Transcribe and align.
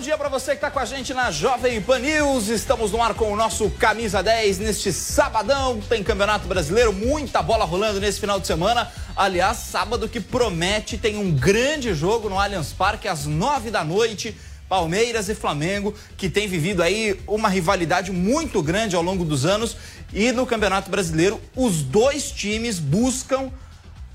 Bom 0.00 0.04
dia 0.04 0.16
para 0.16 0.30
você 0.30 0.52
que 0.52 0.56
está 0.56 0.70
com 0.70 0.78
a 0.78 0.86
gente 0.86 1.12
na 1.12 1.30
Jovem 1.30 1.78
Pan 1.82 1.98
News. 1.98 2.48
Estamos 2.48 2.90
no 2.90 3.02
ar 3.02 3.12
com 3.12 3.30
o 3.30 3.36
nosso 3.36 3.68
Camisa 3.68 4.22
10 4.22 4.58
neste 4.58 4.94
sabadão. 4.94 5.78
Tem 5.78 6.02
Campeonato 6.02 6.48
Brasileiro, 6.48 6.90
muita 6.90 7.42
bola 7.42 7.66
rolando 7.66 8.00
nesse 8.00 8.18
final 8.18 8.40
de 8.40 8.46
semana. 8.46 8.90
Aliás, 9.14 9.58
sábado 9.58 10.08
que 10.08 10.18
promete, 10.18 10.96
tem 10.96 11.18
um 11.18 11.30
grande 11.30 11.92
jogo 11.92 12.30
no 12.30 12.40
Allianz 12.40 12.72
Parque 12.72 13.08
às 13.08 13.26
nove 13.26 13.70
da 13.70 13.84
noite. 13.84 14.34
Palmeiras 14.70 15.28
e 15.28 15.34
Flamengo, 15.34 15.94
que 16.16 16.30
tem 16.30 16.48
vivido 16.48 16.82
aí 16.82 17.20
uma 17.26 17.50
rivalidade 17.50 18.10
muito 18.10 18.62
grande 18.62 18.96
ao 18.96 19.02
longo 19.02 19.22
dos 19.22 19.44
anos. 19.44 19.76
E 20.14 20.32
no 20.32 20.46
Campeonato 20.46 20.90
Brasileiro, 20.90 21.38
os 21.54 21.82
dois 21.82 22.30
times 22.30 22.78
buscam 22.78 23.50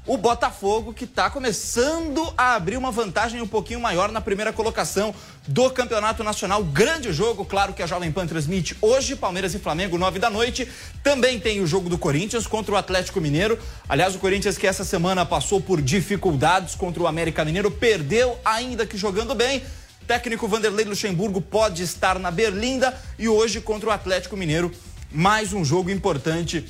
o 0.08 0.18
Botafogo, 0.18 0.94
que 0.94 1.05
está 1.05 1.30
começando 1.30 2.32
a 2.38 2.54
abrir 2.54 2.77
uma 2.77 2.91
vantagem 2.91 3.41
um 3.41 3.48
pouquinho 3.48 3.80
maior 3.80 4.12
na 4.12 4.22
primeira 4.22 4.54
colocação 4.54 5.14
do 5.48 5.70
Campeonato 5.72 6.23
Nacional. 6.23 6.64
Grande 6.64 7.12
jogo, 7.12 7.44
claro 7.44 7.73
que 7.73 7.81
a 7.81 7.88
Jovem 7.88 8.12
Pan 8.12 8.28
transmite 8.28 8.78
hoje, 8.81 9.16
Palmeiras 9.16 9.55
e 9.55 9.59
Flamengo, 9.59 9.98
nove 9.98 10.20
da 10.20 10.30
noite. 10.30 10.68
Também 11.04 11.40
tem 11.40 11.59
o 11.59 11.66
jogo 11.66 11.90
do 11.90 11.98
Corinthians 11.98 12.45
contra 12.45 12.76
o 12.76 12.78
Atlético 12.78 13.20
Mineiro. 13.20 13.58
Aliás, 13.90 14.14
o 14.16 14.20
Corinthians 14.20 14.58
que 14.59 14.68
essa 14.68 14.84
semana 14.84 15.26
passou 15.26 15.59
por 15.59 15.81
dificuldades 15.81 16.76
contra 16.76 17.02
o 17.02 17.08
América 17.08 17.44
Mineiro, 17.44 17.72
perdeu, 17.72 18.38
ainda 18.45 18.86
que 18.86 18.98
jogando 18.98 19.34
bem. 19.34 19.64
Técnico 20.06 20.48
Vanderlei 20.48 20.86
Luxemburgo 20.86 21.42
pode 21.42 21.81
estar 21.81 22.20
na 22.20 22.30
Berlinda 22.30 22.95
e 23.17 23.28
hoje 23.28 23.59
contra 23.59 23.90
o 23.90 23.92
Atlético 23.92 24.38
Mineiro, 24.38 24.72
mais 25.12 25.52
um 25.52 25.66
jogo 25.66 25.90
importante 25.90 26.64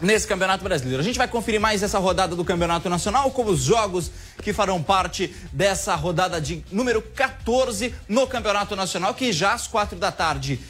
nesse 0.00 0.26
Campeonato 0.26 0.64
Brasileiro. 0.64 1.00
A 1.00 1.04
gente 1.04 1.18
vai 1.18 1.28
conferir 1.28 1.60
mais 1.60 1.82
essa 1.82 1.98
rodada 1.98 2.34
do 2.34 2.44
Campeonato 2.44 2.88
Nacional, 2.88 3.30
como 3.30 3.50
os 3.50 3.60
jogos 3.60 4.10
que 4.42 4.52
farão 4.52 4.82
parte 4.82 5.34
dessa 5.52 5.94
rodada 5.94 6.40
de 6.40 6.64
número 6.70 7.02
14 7.02 7.94
no 8.08 8.26
Campeonato 8.26 8.74
Nacional, 8.74 9.14
que 9.14 9.32
já 9.32 9.52
às 9.52 9.66
quatro 9.66 9.98
da 9.98 10.10
tarde 10.10 10.60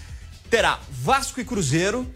terá 0.51 0.81
Vasco 0.91 1.41
e 1.41 1.45
Cruzeiro, 1.45 2.13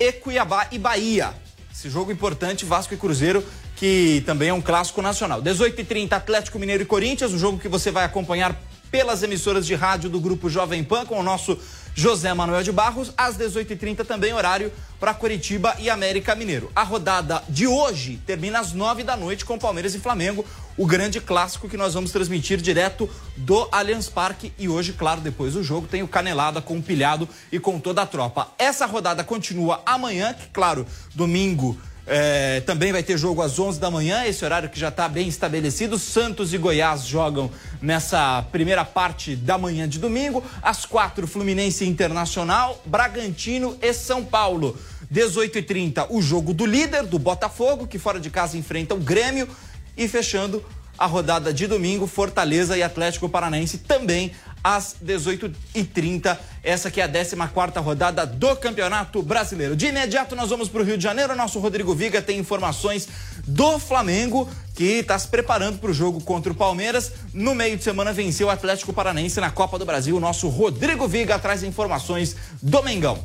e 0.00 0.12
Cuiabá 0.12 0.68
e 0.70 0.78
Bahia. 0.78 1.34
Esse 1.72 1.90
jogo 1.90 2.10
importante, 2.10 2.64
Vasco 2.64 2.94
e 2.94 2.96
Cruzeiro, 2.96 3.44
que 3.76 4.22
também 4.24 4.48
é 4.48 4.54
um 4.54 4.62
clássico 4.62 5.02
nacional. 5.02 5.42
18h30, 5.42 6.12
Atlético 6.12 6.58
Mineiro 6.58 6.82
e 6.82 6.86
Corinthians, 6.86 7.32
o 7.32 7.38
jogo 7.38 7.58
que 7.58 7.68
você 7.68 7.90
vai 7.90 8.04
acompanhar 8.04 8.58
pelas 8.90 9.22
emissoras 9.22 9.66
de 9.66 9.74
rádio 9.74 10.08
do 10.08 10.18
Grupo 10.18 10.48
Jovem 10.48 10.82
Pan 10.82 11.04
com 11.04 11.20
o 11.20 11.22
nosso 11.22 11.58
José 11.98 12.34
Manuel 12.34 12.62
de 12.62 12.70
Barros, 12.70 13.10
às 13.16 13.38
18h30 13.38 14.04
também 14.04 14.34
horário 14.34 14.70
para 15.00 15.14
Curitiba 15.14 15.74
e 15.78 15.88
América 15.88 16.34
Mineiro. 16.34 16.70
A 16.76 16.82
rodada 16.82 17.42
de 17.48 17.66
hoje 17.66 18.20
termina 18.26 18.60
às 18.60 18.74
9 18.74 19.02
da 19.02 19.16
noite 19.16 19.46
com 19.46 19.58
Palmeiras 19.58 19.94
e 19.94 19.98
Flamengo, 19.98 20.44
o 20.76 20.86
grande 20.86 21.22
clássico 21.22 21.70
que 21.70 21.76
nós 21.76 21.94
vamos 21.94 22.12
transmitir 22.12 22.58
direto 22.58 23.08
do 23.34 23.66
Allianz 23.72 24.10
Parque 24.10 24.52
e 24.58 24.68
hoje, 24.68 24.92
claro, 24.92 25.22
depois 25.22 25.54
do 25.54 25.64
jogo 25.64 25.88
tem 25.88 26.02
o 26.02 26.08
Canelada 26.08 26.60
com 26.60 26.76
o 26.76 26.82
Pilhado 26.82 27.26
e 27.50 27.58
com 27.58 27.80
toda 27.80 28.02
a 28.02 28.06
tropa. 28.06 28.48
Essa 28.58 28.84
rodada 28.84 29.24
continua 29.24 29.80
amanhã, 29.86 30.34
que 30.34 30.48
claro, 30.48 30.86
domingo 31.14 31.78
é, 32.06 32.60
também 32.60 32.92
vai 32.92 33.02
ter 33.02 33.18
jogo 33.18 33.42
às 33.42 33.58
11 33.58 33.80
da 33.80 33.90
manhã, 33.90 34.24
esse 34.24 34.44
horário 34.44 34.68
que 34.68 34.78
já 34.78 34.88
está 34.88 35.08
bem 35.08 35.26
estabelecido. 35.26 35.98
Santos 35.98 36.54
e 36.54 36.58
Goiás 36.58 37.04
jogam 37.04 37.50
nessa 37.82 38.42
primeira 38.52 38.84
parte 38.84 39.34
da 39.34 39.58
manhã 39.58 39.88
de 39.88 39.98
domingo. 39.98 40.42
Às 40.62 40.86
quatro, 40.86 41.26
Fluminense 41.26 41.84
Internacional, 41.84 42.80
Bragantino 42.86 43.76
e 43.82 43.92
São 43.92 44.24
Paulo. 44.24 44.78
18h30, 45.12 46.06
o 46.10 46.22
jogo 46.22 46.54
do 46.54 46.64
líder, 46.64 47.04
do 47.04 47.18
Botafogo, 47.18 47.86
que 47.86 47.98
fora 47.98 48.20
de 48.20 48.30
casa 48.30 48.56
enfrenta 48.56 48.94
o 48.94 48.98
Grêmio. 48.98 49.48
E 49.96 50.06
fechando 50.06 50.64
a 50.98 51.06
rodada 51.06 51.52
de 51.52 51.66
domingo, 51.66 52.06
Fortaleza 52.06 52.76
e 52.76 52.82
Atlético 52.82 53.28
Paranaense 53.28 53.78
também 53.78 54.32
às 54.62 54.96
18h30. 55.04 56.36
Essa 56.62 56.90
que 56.90 57.00
é 57.00 57.04
a 57.04 57.08
14 57.08 57.36
rodada 57.80 58.26
do 58.26 58.56
Campeonato 58.56 59.22
Brasileiro. 59.22 59.76
De 59.76 59.86
imediato 59.86 60.34
nós 60.34 60.50
vamos 60.50 60.68
para 60.68 60.82
o 60.82 60.84
Rio 60.84 60.96
de 60.96 61.04
Janeiro. 61.04 61.34
Nosso 61.36 61.58
Rodrigo 61.58 61.94
Viga 61.94 62.20
tem 62.20 62.38
informações 62.38 63.08
do 63.46 63.78
Flamengo, 63.78 64.48
que 64.74 64.84
está 64.84 65.18
se 65.18 65.28
preparando 65.28 65.78
para 65.78 65.90
o 65.90 65.94
jogo 65.94 66.20
contra 66.20 66.50
o 66.52 66.54
Palmeiras. 66.54 67.12
No 67.32 67.54
meio 67.54 67.76
de 67.76 67.84
semana 67.84 68.12
venceu 68.12 68.48
o 68.48 68.50
Atlético 68.50 68.92
Paranaense 68.92 69.40
na 69.40 69.50
Copa 69.50 69.78
do 69.78 69.86
Brasil. 69.86 70.18
Nosso 70.18 70.48
Rodrigo 70.48 71.06
Viga 71.06 71.38
traz 71.38 71.62
informações 71.62 72.36
do 72.60 72.82
Mengão. 72.82 73.24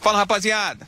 Fala, 0.00 0.18
rapaziada. 0.18 0.86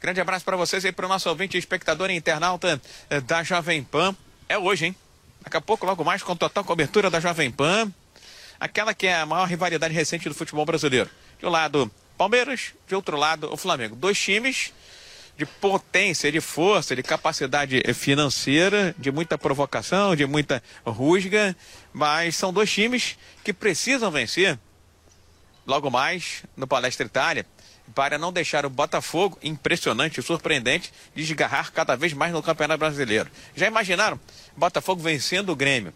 Grande 0.00 0.20
abraço 0.20 0.44
para 0.44 0.56
vocês 0.56 0.84
e 0.84 0.92
para 0.92 1.06
o 1.06 1.08
nosso 1.08 1.28
ouvinte, 1.28 1.58
espectador 1.58 2.10
e 2.10 2.14
internauta 2.14 2.80
eh, 3.10 3.20
da 3.20 3.42
Jovem 3.42 3.82
Pan. 3.82 4.14
É 4.48 4.56
hoje, 4.56 4.86
hein? 4.86 4.96
Daqui 5.48 5.56
a 5.56 5.62
pouco, 5.62 5.86
logo 5.86 6.04
mais, 6.04 6.22
com 6.22 6.36
total 6.36 6.62
cobertura 6.62 7.08
da 7.08 7.20
Jovem 7.20 7.50
Pan. 7.50 7.90
Aquela 8.60 8.92
que 8.92 9.06
é 9.06 9.14
a 9.14 9.24
maior 9.24 9.48
rivalidade 9.48 9.94
recente 9.94 10.28
do 10.28 10.34
futebol 10.34 10.66
brasileiro. 10.66 11.08
De 11.40 11.46
um 11.46 11.48
lado, 11.48 11.90
Palmeiras, 12.18 12.74
de 12.86 12.94
outro 12.94 13.16
lado, 13.16 13.50
o 13.50 13.56
Flamengo. 13.56 13.96
Dois 13.96 14.20
times 14.20 14.74
de 15.38 15.46
potência, 15.46 16.30
de 16.30 16.38
força, 16.38 16.94
de 16.94 17.02
capacidade 17.02 17.82
financeira, 17.94 18.94
de 18.98 19.10
muita 19.10 19.38
provocação, 19.38 20.14
de 20.14 20.26
muita 20.26 20.62
rusga, 20.84 21.56
mas 21.94 22.36
são 22.36 22.52
dois 22.52 22.70
times 22.70 23.16
que 23.42 23.54
precisam 23.54 24.10
vencer 24.10 24.58
logo 25.66 25.90
mais 25.90 26.42
no 26.58 26.66
Palestra 26.66 27.06
Itália 27.06 27.46
para 27.94 28.18
não 28.18 28.32
deixar 28.32 28.66
o 28.66 28.70
Botafogo, 28.70 29.38
impressionante 29.42 30.20
e 30.20 30.22
surpreendente, 30.22 30.92
desgarrar 31.14 31.72
cada 31.72 31.96
vez 31.96 32.12
mais 32.12 32.32
no 32.32 32.42
Campeonato 32.42 32.78
Brasileiro. 32.78 33.30
Já 33.54 33.66
imaginaram? 33.66 34.18
Botafogo 34.56 35.02
vencendo 35.02 35.50
o 35.50 35.56
Grêmio 35.56 35.92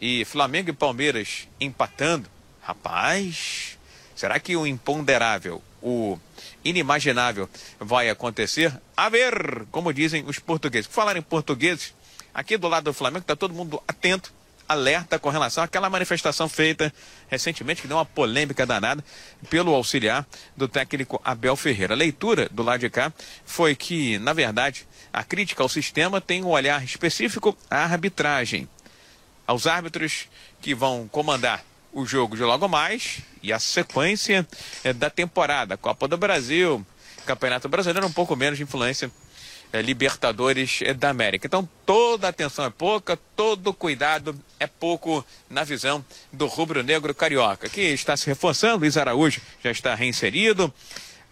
e 0.00 0.24
Flamengo 0.24 0.70
e 0.70 0.72
Palmeiras 0.72 1.48
empatando? 1.60 2.28
Rapaz, 2.62 3.78
será 4.14 4.38
que 4.38 4.56
o 4.56 4.66
imponderável, 4.66 5.62
o 5.82 6.18
inimaginável 6.64 7.48
vai 7.78 8.10
acontecer? 8.10 8.72
A 8.96 9.08
ver, 9.08 9.66
como 9.70 9.92
dizem 9.92 10.24
os 10.26 10.38
portugueses. 10.38 10.86
Por 10.86 10.94
falar 10.94 11.16
em 11.16 11.22
portugueses, 11.22 11.94
aqui 12.34 12.56
do 12.56 12.68
lado 12.68 12.84
do 12.84 12.92
Flamengo 12.92 13.22
está 13.22 13.34
todo 13.34 13.54
mundo 13.54 13.82
atento 13.88 14.32
alerta 14.70 15.18
com 15.18 15.30
relação 15.30 15.64
àquela 15.64 15.90
manifestação 15.90 16.48
feita 16.48 16.94
recentemente, 17.28 17.82
que 17.82 17.88
deu 17.88 17.96
uma 17.96 18.04
polêmica 18.04 18.64
danada, 18.64 19.04
pelo 19.48 19.74
auxiliar 19.74 20.24
do 20.56 20.68
técnico 20.68 21.20
Abel 21.24 21.56
Ferreira. 21.56 21.94
A 21.94 21.96
leitura 21.96 22.48
do 22.50 22.62
lado 22.62 22.78
de 22.78 22.88
cá 22.88 23.12
foi 23.44 23.74
que, 23.74 24.16
na 24.20 24.32
verdade, 24.32 24.86
a 25.12 25.24
crítica 25.24 25.60
ao 25.60 25.68
sistema 25.68 26.20
tem 26.20 26.44
um 26.44 26.48
olhar 26.48 26.84
específico 26.84 27.56
à 27.68 27.78
arbitragem, 27.78 28.68
aos 29.44 29.66
árbitros 29.66 30.28
que 30.60 30.72
vão 30.72 31.08
comandar 31.08 31.64
o 31.92 32.06
jogo 32.06 32.36
de 32.36 32.44
logo 32.44 32.68
mais 32.68 33.18
e 33.42 33.52
a 33.52 33.58
sequência 33.58 34.46
é, 34.84 34.92
da 34.92 35.10
temporada. 35.10 35.76
Copa 35.76 36.06
do 36.06 36.16
Brasil, 36.16 36.86
Campeonato 37.26 37.68
Brasileiro, 37.68 38.06
um 38.06 38.12
pouco 38.12 38.36
menos 38.36 38.56
de 38.56 38.62
influência 38.62 39.10
é, 39.72 39.82
Libertadores 39.82 40.80
é, 40.82 40.94
da 40.94 41.10
América. 41.10 41.46
Então, 41.46 41.68
toda 41.86 42.28
atenção 42.28 42.64
é 42.64 42.70
pouca, 42.70 43.18
todo 43.36 43.72
cuidado 43.72 44.38
é 44.58 44.66
pouco 44.66 45.24
na 45.48 45.64
visão 45.64 46.04
do 46.32 46.46
rubro-negro 46.46 47.14
carioca, 47.14 47.68
que 47.68 47.80
está 47.80 48.16
se 48.16 48.26
reforçando. 48.26 48.80
Luiz 48.80 48.96
Araújo 48.96 49.40
já 49.62 49.70
está 49.70 49.94
reinserido 49.94 50.72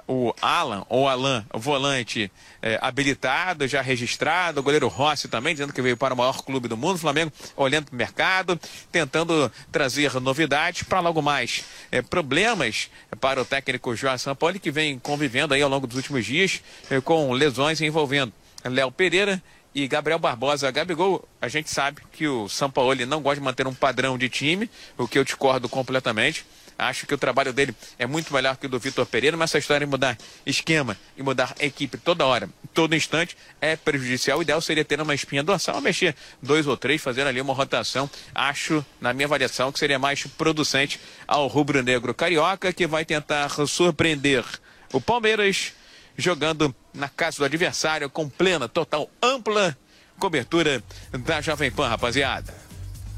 o 0.08 0.34
Alan, 0.40 0.86
ou 0.88 1.06
Alan, 1.06 1.44
volante 1.52 2.32
é, 2.62 2.78
habilitado, 2.80 3.68
já 3.68 3.82
registrado, 3.82 4.58
o 4.58 4.62
goleiro 4.62 4.88
Rossi 4.88 5.28
também, 5.28 5.54
dizendo 5.54 5.72
que 5.72 5.82
veio 5.82 5.98
para 5.98 6.14
o 6.14 6.16
maior 6.16 6.42
clube 6.42 6.66
do 6.66 6.78
mundo, 6.78 6.96
o 6.96 6.98
Flamengo 6.98 7.30
olhando 7.54 7.86
para 7.86 7.94
o 7.94 7.98
mercado, 7.98 8.60
tentando 8.90 9.52
trazer 9.70 10.18
novidades 10.18 10.82
para 10.82 11.00
logo 11.00 11.20
mais 11.20 11.62
é, 11.92 12.00
problemas 12.00 12.90
para 13.20 13.42
o 13.42 13.44
técnico 13.44 13.94
João 13.94 14.16
Sampaoli, 14.16 14.58
que 14.58 14.70
vem 14.70 14.98
convivendo 14.98 15.52
aí 15.52 15.60
ao 15.60 15.68
longo 15.68 15.86
dos 15.86 15.96
últimos 15.96 16.24
dias 16.24 16.62
é, 16.90 17.00
com 17.02 17.30
lesões 17.32 17.80
envolvendo 17.82 18.32
Léo 18.64 18.90
Pereira 18.90 19.42
e 19.74 19.86
Gabriel 19.86 20.18
Barbosa. 20.18 20.70
Gabigol, 20.70 21.28
a 21.40 21.48
gente 21.48 21.70
sabe 21.70 22.00
que 22.12 22.26
o 22.26 22.48
Sampaoli 22.48 23.04
não 23.04 23.20
gosta 23.20 23.40
de 23.40 23.44
manter 23.44 23.66
um 23.66 23.74
padrão 23.74 24.16
de 24.16 24.28
time, 24.30 24.70
o 24.96 25.06
que 25.06 25.18
eu 25.18 25.24
discordo 25.24 25.68
completamente. 25.68 26.46
Acho 26.78 27.06
que 27.08 27.14
o 27.14 27.18
trabalho 27.18 27.52
dele 27.52 27.74
é 27.98 28.06
muito 28.06 28.32
melhor 28.32 28.56
que 28.56 28.66
o 28.66 28.68
do 28.68 28.78
Vitor 28.78 29.04
Pereira, 29.04 29.36
mas 29.36 29.50
essa 29.50 29.58
história 29.58 29.84
de 29.84 29.90
mudar 29.90 30.16
esquema 30.46 30.96
e 31.16 31.22
mudar 31.24 31.52
equipe 31.58 31.98
toda 31.98 32.24
hora, 32.24 32.48
todo 32.72 32.94
instante, 32.94 33.36
é 33.60 33.74
prejudicial. 33.74 34.38
O 34.38 34.42
ideal 34.42 34.60
seria 34.60 34.84
ter 34.84 35.00
uma 35.00 35.12
espinha 35.12 35.42
dorsal, 35.42 35.80
mexer 35.80 36.14
dois 36.40 36.68
ou 36.68 36.76
três, 36.76 37.02
fazendo 37.02 37.26
ali 37.26 37.40
uma 37.40 37.52
rotação. 37.52 38.08
Acho, 38.32 38.86
na 39.00 39.12
minha 39.12 39.26
avaliação, 39.26 39.72
que 39.72 39.78
seria 39.80 39.98
mais 39.98 40.24
producente 40.24 41.00
ao 41.26 41.48
rubro-negro 41.48 42.14
carioca, 42.14 42.72
que 42.72 42.86
vai 42.86 43.04
tentar 43.04 43.48
surpreender 43.66 44.44
o 44.92 45.00
Palmeiras, 45.00 45.72
jogando 46.16 46.72
na 46.94 47.08
casa 47.08 47.38
do 47.38 47.44
adversário 47.44 48.08
com 48.08 48.28
plena, 48.28 48.68
total, 48.68 49.10
ampla 49.20 49.76
cobertura 50.18 50.82
da 51.12 51.40
Jovem 51.40 51.70
Pan, 51.70 51.88
rapaziada. 51.88 52.67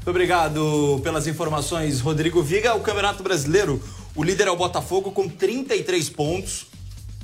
Muito 0.01 0.09
obrigado 0.09 0.99
pelas 1.03 1.27
informações, 1.27 2.01
Rodrigo 2.01 2.41
Viga. 2.41 2.73
O 2.73 2.79
Campeonato 2.79 3.21
Brasileiro, 3.21 3.79
o 4.15 4.23
líder 4.23 4.47
é 4.47 4.49
o 4.51 4.55
Botafogo 4.55 5.11
com 5.11 5.29
33 5.29 6.09
pontos. 6.09 6.65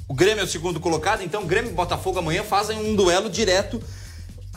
O 0.08 0.14
Grêmio 0.14 0.42
é 0.42 0.44
o 0.44 0.48
segundo 0.48 0.80
colocado, 0.80 1.24
então 1.24 1.44
Grêmio 1.48 1.72
e 1.72 1.74
Botafogo 1.74 2.20
amanhã 2.20 2.44
fazem 2.44 2.78
um 2.78 2.96
duelo 2.96 3.32
direto 3.32 3.82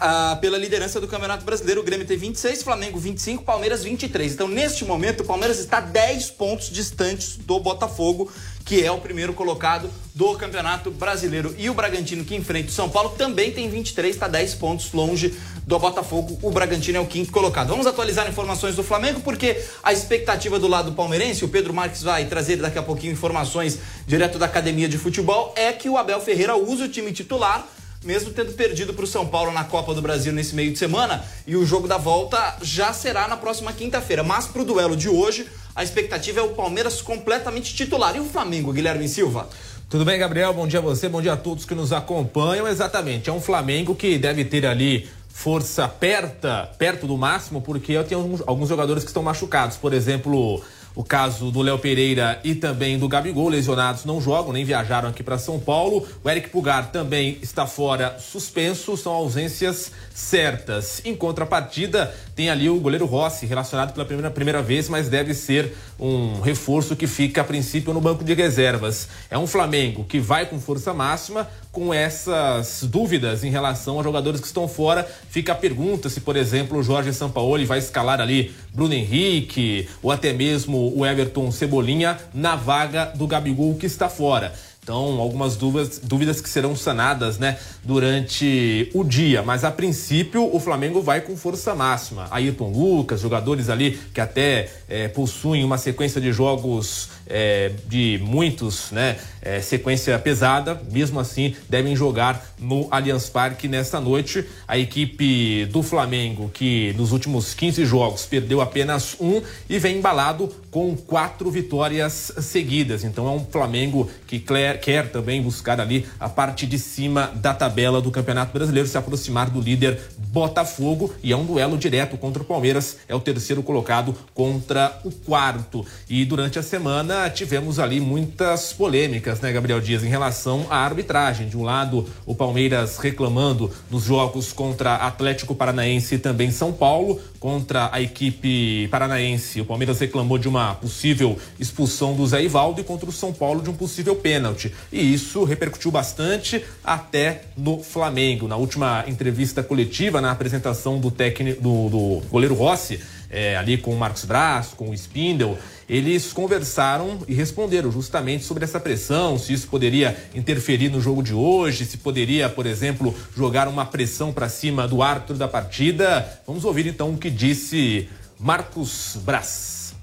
ah, 0.01 0.39
pela 0.41 0.57
liderança 0.57 0.99
do 0.99 1.07
Campeonato 1.07 1.45
Brasileiro. 1.45 1.83
O 1.83 1.85
Grêmio 1.85 2.07
tem 2.07 2.17
26, 2.17 2.63
Flamengo 2.63 2.99
25, 2.99 3.45
Palmeiras 3.45 3.85
23. 3.85 4.33
Então, 4.33 4.49
neste 4.49 4.83
momento, 4.83 5.21
o 5.21 5.25
Palmeiras 5.25 5.59
está 5.59 5.79
10 5.79 6.31
pontos 6.31 6.71
distantes 6.71 7.37
do 7.37 7.61
Botafogo, 7.61 8.33
que 8.65 8.83
é 8.83 8.91
o 8.91 8.99
primeiro 8.99 9.35
colocado 9.35 9.91
do 10.15 10.35
Campeonato 10.37 10.91
Brasileiro. 10.91 11.55
E 11.59 11.69
o 11.69 11.75
Bragantino, 11.75 12.25
que 12.25 12.35
enfrenta 12.35 12.71
o 12.71 12.73
São 12.73 12.89
Paulo, 12.89 13.11
também 13.11 13.53
tem 13.53 13.69
23, 13.69 14.17
está 14.17 14.27
10 14.27 14.55
pontos 14.55 14.91
longe 14.93 15.35
do 15.67 15.79
Botafogo. 15.79 16.39
O 16.41 16.51
Bragantino 16.51 16.97
é 16.97 17.01
o 17.01 17.07
quinto 17.07 17.31
colocado. 17.31 17.69
Vamos 17.69 17.87
atualizar 17.87 18.27
informações 18.27 18.75
do 18.75 18.83
Flamengo, 18.83 19.21
porque 19.21 19.63
a 19.83 19.93
expectativa 19.93 20.59
do 20.59 20.67
lado 20.67 20.93
palmeirense, 20.93 21.45
o 21.45 21.49
Pedro 21.49 21.75
Marques 21.75 22.03
vai 22.03 22.25
trazer 22.25 22.57
daqui 22.57 22.79
a 22.79 22.83
pouquinho 22.83 23.13
informações 23.13 23.79
direto 24.07 24.39
da 24.39 24.47
academia 24.47 24.89
de 24.89 24.97
futebol, 24.97 25.53
é 25.57 25.73
que 25.73 25.91
o 25.91 25.99
Abel 25.99 26.21
Ferreira 26.21 26.57
use 26.57 26.85
o 26.85 26.89
time 26.89 27.13
titular 27.13 27.69
mesmo 28.05 28.31
tendo 28.31 28.53
perdido 28.53 28.95
para 28.95 29.05
o 29.05 29.07
São 29.07 29.27
Paulo 29.27 29.53
na 29.53 29.65
Copa 29.65 29.95
do 29.95 30.01
Brasil 30.01 30.33
nesse 30.33 30.55
meio 30.55 30.73
de 30.73 30.79
semana. 30.79 31.25
E 31.47 31.57
o 31.57 31.67
jogo 31.67 31.87
da 31.87 31.99
volta 31.99 32.57
já 32.63 32.93
será 32.93 33.29
na 33.29 33.37
próxima 33.37 33.73
quinta-feira. 33.73 34.23
Mas 34.23 34.47
para 34.47 34.63
o 34.63 34.65
duelo 34.65 34.97
de 34.97 35.09
hoje, 35.09 35.47
a 35.75 35.83
expectativa 35.83 36.41
é 36.41 36.43
o 36.43 36.51
Palmeiras 36.51 37.03
completamente 37.03 37.75
titular. 37.75 38.17
E 38.17 38.21
o 38.21 38.25
Flamengo, 38.25 38.73
Guilherme 38.73 39.09
Silva? 39.09 39.49
Tudo 39.89 40.05
bem, 40.05 40.19
Gabriel? 40.19 40.55
Bom 40.55 40.67
dia 40.67 40.79
a 40.79 40.83
você, 40.83 41.09
bom 41.09 41.21
dia 41.21 41.33
a 41.33 41.37
todos 41.37 41.65
que 41.65 41.75
nos 41.75 41.93
acompanham. 41.93 42.67
Exatamente, 42.67 43.29
é 43.29 43.33
um 43.33 43.41
Flamengo 43.41 43.95
que 43.95 44.19
deve 44.19 44.45
ter 44.45 44.65
ali 44.65 45.09
força 45.29 45.89
perto, 45.89 46.49
perto 46.79 47.07
do 47.07 47.17
máximo, 47.17 47.61
porque 47.61 48.01
tem 48.05 48.17
alguns, 48.17 48.43
alguns 48.47 48.69
jogadores 48.69 49.03
que 49.03 49.11
estão 49.11 49.23
machucados. 49.23 49.77
Por 49.77 49.93
exemplo, 49.93 50.63
o 50.95 51.05
caso 51.05 51.51
do 51.51 51.63
Léo 51.63 51.79
Pereira 51.79 52.41
e 52.43 52.55
também 52.55 52.99
do 52.99 53.09
Gabigol, 53.09 53.49
lesionados, 53.49 54.05
não 54.05 54.21
jogam, 54.21 54.53
nem 54.53 54.65
viajaram 54.65 55.09
aqui 55.09 55.23
para 55.23 55.39
São 55.39 55.59
Paulo. 55.59 56.07
O 56.23 56.29
Eric 56.29 56.51
Pugar 56.51 56.91
também 56.91 57.39
está 57.43 57.67
fora, 57.67 58.17
suspenso, 58.19 58.97
são 58.97 59.13
ausências 59.13 59.93
certas. 60.15 61.01
Em 61.05 61.15
contrapartida, 61.15 62.15
tem 62.35 62.51
ali 62.51 62.69
o 62.69 62.81
goleiro 62.81 63.07
Rossi, 63.07 63.47
relacionado 63.47 63.93
pela 63.93 64.05
primeira, 64.05 64.31
primeira 64.31 64.63
vez, 64.63 64.89
mas 64.89 65.09
deve 65.09 65.35
ser 65.35 65.77
um 65.99 66.41
reforço 66.41 66.97
que 66.97 67.07
fica 67.07 67.41
a 67.41 67.45
princípio 67.45 67.93
no 67.93 68.01
banco 68.01 68.25
de 68.25 68.35
reservas. 68.35 69.09
É 69.31 69.39
um 69.39 69.47
Flamengo 69.47 70.05
que 70.05 70.19
vai 70.19 70.47
com 70.47 70.59
força 70.61 70.93
máxima, 70.93 71.49
com 71.73 71.95
essas 71.95 72.83
dúvidas 72.85 73.45
em 73.45 73.51
relação 73.51 73.97
aos 73.97 74.05
jogadores 74.05 74.41
que 74.41 74.47
estão 74.47 74.67
fora. 74.67 75.09
Fica 75.29 75.53
a 75.53 75.55
pergunta 75.55 76.09
se, 76.09 76.21
por 76.21 76.37
exemplo, 76.37 76.79
o 76.79 76.83
Jorge 76.83 77.13
Sampaoli 77.13 77.65
vai 77.65 77.79
escalar 77.79 78.21
ali 78.21 78.53
Bruno 78.73 78.95
Henrique 78.95 79.89
ou 80.03 80.11
até 80.11 80.33
mesmo 80.33 80.93
o 80.97 81.07
Everton 81.07 81.51
Cebolinha 81.51 82.19
na 82.35 82.57
vaga 82.57 83.07
do 83.07 83.27
Gabigol 83.27 83.75
que 83.77 83.87
está 83.87 84.09
fora. 84.09 84.53
Então, 84.83 85.21
algumas 85.21 85.57
dúvidas, 85.57 86.01
dúvidas 86.03 86.41
que 86.41 86.49
serão 86.49 86.75
sanadas, 86.75 87.39
né, 87.39 87.59
durante 87.85 88.91
o 88.95 89.05
dia. 89.05 89.43
Mas 89.43 89.63
a 89.63 89.71
princípio, 89.71 90.53
o 90.53 90.59
Flamengo 90.59 91.03
vai 91.03 91.21
com 91.21 91.37
força 91.37 91.75
máxima. 91.75 92.27
Ayrton 92.31 92.71
Lucas, 92.71 93.21
jogadores 93.21 93.69
ali 93.69 94.01
que 94.13 94.21
até 94.21 94.69
é, 94.89 95.07
possuem 95.07 95.65
uma 95.65 95.77
sequência 95.77 96.21
de 96.21 96.33
jogos 96.33 97.11
é, 97.31 97.73
de 97.87 98.21
muitos, 98.23 98.91
né, 98.91 99.17
é, 99.41 99.61
sequência 99.61 100.19
pesada, 100.19 100.81
mesmo 100.91 101.19
assim 101.19 101.55
devem 101.69 101.97
jogar 101.97 102.55
no 102.59 102.89
Allianz 102.91 103.31
Parque 103.31 103.69
nesta 103.69 104.01
noite. 104.01 104.45
A 104.67 104.77
equipe 104.77 105.65
do 105.67 105.83
Flamengo, 105.83 106.51
que 106.53 106.93
nos 106.95 107.13
últimos 107.13 107.55
15 107.55 107.85
jogos 107.85 108.27
perdeu 108.27 108.61
apenas 108.61 109.17
um 109.21 109.41
e 109.69 109.79
vem 109.79 109.99
embalado 109.99 110.53
com 110.71 110.95
quatro 110.97 111.51
vitórias 111.51 112.33
seguidas. 112.41 113.05
Então 113.05 113.27
é 113.27 113.31
um 113.31 113.45
Flamengo 113.45 114.11
que 114.27 114.39
quer 114.39 115.11
também 115.11 115.41
buscar 115.43 115.81
ali 115.81 116.07
a 116.19 116.29
parte 116.29 116.67
de 116.67 116.79
cima 116.79 117.33
da 117.35 117.55
tabela 117.55 118.01
do 118.01 118.11
Campeonato 118.11 118.53
Brasileiro, 118.53 118.89
se 118.89 118.99
aproximar 118.99 119.51
do 119.51 119.61
líder 119.61 119.99
Botafogo 120.19 121.13
e 121.23 121.33
é 121.33 121.37
um 121.37 121.45
duelo 121.45 121.77
direto 121.77 122.17
contra 122.17 122.43
o 122.43 122.47
Palmeiras, 122.47 122.99
é 123.09 123.15
o 123.15 123.21
terceiro 123.21 123.63
colocado 123.63 124.15
contra 124.35 125.01
o 125.05 125.11
quarto. 125.11 125.85
E 126.09 126.25
durante 126.25 126.59
a 126.59 126.63
semana 126.63 127.20
tivemos 127.29 127.79
ali 127.79 128.01
muitas 128.01 128.73
polêmicas, 128.73 129.41
né, 129.41 129.53
Gabriel 129.53 129.81
Dias, 129.81 130.05
em 130.05 130.09
relação 130.09 130.67
à 130.71 130.79
arbitragem. 130.79 131.49
De 131.49 131.57
um 131.57 131.63
lado, 131.63 132.09
o 132.25 132.35
Palmeiras 132.35 132.99
reclamando 132.99 133.71
nos 133.91 134.05
jogos 134.05 134.53
contra 134.53 134.95
Atlético 134.95 135.55
Paranaense 135.55 136.15
e 136.15 136.19
também 136.19 136.51
São 136.51 136.73
Paulo, 136.73 137.21
contra 137.41 137.89
a 137.91 138.01
equipe 138.01 138.87
paranaense. 138.89 139.61
O 139.61 139.65
Palmeiras 139.65 139.99
reclamou 139.99 140.39
de 140.39 140.47
uma 140.47 140.75
possível 140.75 141.39
expulsão 141.59 142.15
do 142.15 142.27
Zé 142.27 142.45
Ivaldo 142.45 142.81
e 142.81 142.85
contra 142.85 143.09
o 143.09 143.13
São 143.13 143.33
Paulo 143.33 143.63
de 143.63 143.71
um 143.71 143.75
possível 143.75 144.15
pênalti. 144.15 144.73
E 144.93 145.13
isso 145.13 145.43
repercutiu 145.45 145.91
bastante 145.91 146.63
até 146.85 147.45
no 147.57 147.83
Flamengo. 147.83 148.47
Na 148.47 148.57
última 148.57 149.05
entrevista 149.09 149.63
coletiva, 149.63 150.21
na 150.21 150.31
apresentação 150.31 151.01
do 151.01 151.11
técnico 151.11 151.63
do, 151.63 151.89
do 151.89 152.23
goleiro 152.29 152.55
Rossi, 152.55 153.01
é, 153.31 153.57
ali 153.57 153.79
com 153.79 153.95
o 153.95 153.99
Marcos 153.99 154.25
Braz, 154.25 154.75
com 154.77 154.91
o 154.91 154.95
Spindle, 154.95 155.57
eles 155.89 156.33
conversaram 156.33 157.21
e 157.29 157.35
responderam 157.35 157.91
justamente 157.91 158.45
sobre 158.45 158.65
essa 158.65 158.81
pressão, 158.81 159.39
se 159.39 159.53
isso 159.53 159.69
poderia 159.69 160.17
interferir 160.35 160.89
no 160.89 161.01
jogo 161.01 161.23
de 161.23 161.33
hoje, 161.33 161.85
se 161.85 161.99
poderia, 161.99 162.49
por 162.49 162.67
exemplo, 162.67 163.15
jogar 163.37 163.69
uma 163.69 163.87
pressão 163.87 164.33
para 164.33 164.49
cima 164.49 164.87
do 164.87 165.03
árbitro 165.03 165.37
da 165.37 165.47
partida. 165.47 166.41
Vamos 166.47 166.65
ouvir 166.65 166.87
então 166.87 167.11
o 167.11 167.19
que 167.19 167.31
disse 167.31 168.09
Marcos 168.39 169.17
Braz. 169.23 169.95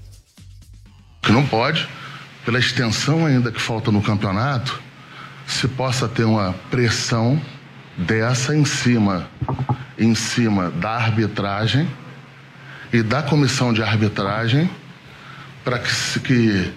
Que 1.22 1.32
não 1.32 1.46
pode, 1.46 1.86
pela 2.44 2.58
extensão 2.58 3.26
ainda 3.26 3.52
que 3.52 3.60
falta 3.60 3.90
no 3.92 4.02
campeonato, 4.02 4.80
se 5.46 5.68
possa 5.68 6.08
ter 6.08 6.24
uma 6.24 6.54
pressão 6.70 7.40
dessa 7.96 8.54
em 8.54 8.64
cima, 8.64 9.28
em 9.98 10.14
cima 10.14 10.70
da 10.70 10.90
arbitragem 10.90 11.88
e 12.92 13.02
da 13.02 13.22
comissão 13.22 13.72
de 13.72 13.82
arbitragem 13.82 14.70
para 15.64 15.78
que, 15.78 16.20
que 16.20 16.72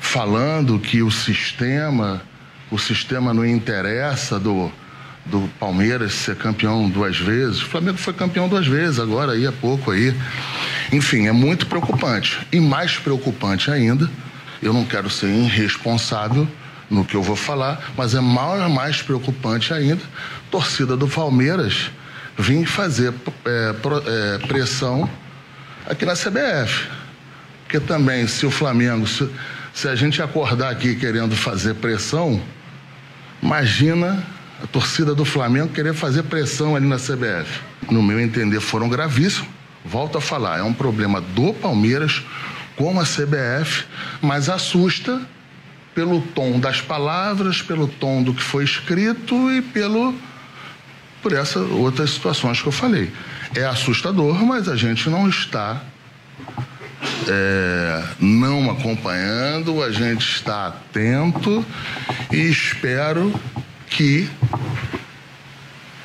falando 0.00 0.78
que 0.78 1.02
o 1.02 1.10
sistema, 1.10 2.22
o 2.70 2.78
sistema 2.78 3.32
não 3.32 3.46
interessa 3.46 4.38
do, 4.38 4.72
do 5.26 5.48
Palmeiras 5.60 6.12
ser 6.14 6.36
campeão 6.36 6.88
duas 6.88 7.18
vezes. 7.18 7.62
O 7.62 7.66
Flamengo 7.66 7.98
foi 7.98 8.12
campeão 8.12 8.48
duas 8.48 8.66
vezes, 8.66 8.98
agora 8.98 9.32
aí 9.32 9.46
há 9.46 9.52
pouco 9.52 9.90
aí. 9.90 10.14
Enfim, 10.92 11.26
é 11.26 11.32
muito 11.32 11.66
preocupante. 11.66 12.38
E 12.50 12.58
mais 12.58 12.96
preocupante 12.96 13.70
ainda, 13.70 14.10
eu 14.62 14.72
não 14.72 14.84
quero 14.84 15.08
ser 15.08 15.28
irresponsável 15.28 16.48
no 16.90 17.04
que 17.04 17.14
eu 17.14 17.22
vou 17.22 17.36
falar, 17.36 17.92
mas 17.96 18.14
é 18.14 18.20
mais, 18.20 18.70
mais 18.72 19.02
preocupante 19.02 19.74
ainda, 19.74 20.02
torcida 20.50 20.96
do 20.96 21.06
Palmeiras 21.06 21.90
vir 22.38 22.64
fazer 22.66 23.12
é, 23.44 23.74
é, 23.74 24.46
pressão 24.46 25.10
aqui 25.86 26.06
na 26.06 26.14
CBF. 26.14 26.88
Porque 27.64 27.80
também, 27.80 28.26
se 28.28 28.46
o 28.46 28.50
Flamengo, 28.50 29.06
se, 29.06 29.28
se 29.74 29.88
a 29.88 29.96
gente 29.96 30.22
acordar 30.22 30.70
aqui 30.70 30.94
querendo 30.94 31.34
fazer 31.34 31.74
pressão, 31.74 32.40
imagina 33.42 34.24
a 34.62 34.66
torcida 34.66 35.14
do 35.14 35.24
Flamengo 35.24 35.68
querer 35.68 35.92
fazer 35.92 36.22
pressão 36.22 36.76
ali 36.76 36.86
na 36.86 36.96
CBF. 36.96 37.60
No 37.90 38.02
meu 38.02 38.20
entender, 38.20 38.60
foram 38.60 38.88
gravíssimos. 38.88 39.48
Volto 39.84 40.18
a 40.18 40.20
falar, 40.20 40.58
é 40.58 40.62
um 40.62 40.72
problema 40.72 41.20
do 41.20 41.52
Palmeiras 41.54 42.22
com 42.76 43.00
a 43.00 43.04
CBF, 43.04 43.84
mas 44.20 44.48
assusta 44.48 45.20
pelo 45.94 46.20
tom 46.20 46.60
das 46.60 46.80
palavras, 46.80 47.60
pelo 47.60 47.88
tom 47.88 48.22
do 48.22 48.32
que 48.32 48.42
foi 48.42 48.64
escrito 48.64 49.50
e 49.50 49.60
pelo 49.60 50.14
por 51.22 51.32
essas 51.32 51.68
outras 51.70 52.10
situações 52.10 52.60
que 52.60 52.68
eu 52.68 52.72
falei. 52.72 53.12
É 53.54 53.64
assustador, 53.64 54.44
mas 54.44 54.68
a 54.68 54.76
gente 54.76 55.08
não 55.08 55.28
está 55.28 55.80
é, 57.26 58.04
não 58.18 58.70
acompanhando, 58.70 59.82
a 59.82 59.90
gente 59.90 60.26
está 60.30 60.68
atento 60.68 61.64
e 62.32 62.36
espero 62.36 63.32
que 63.88 64.28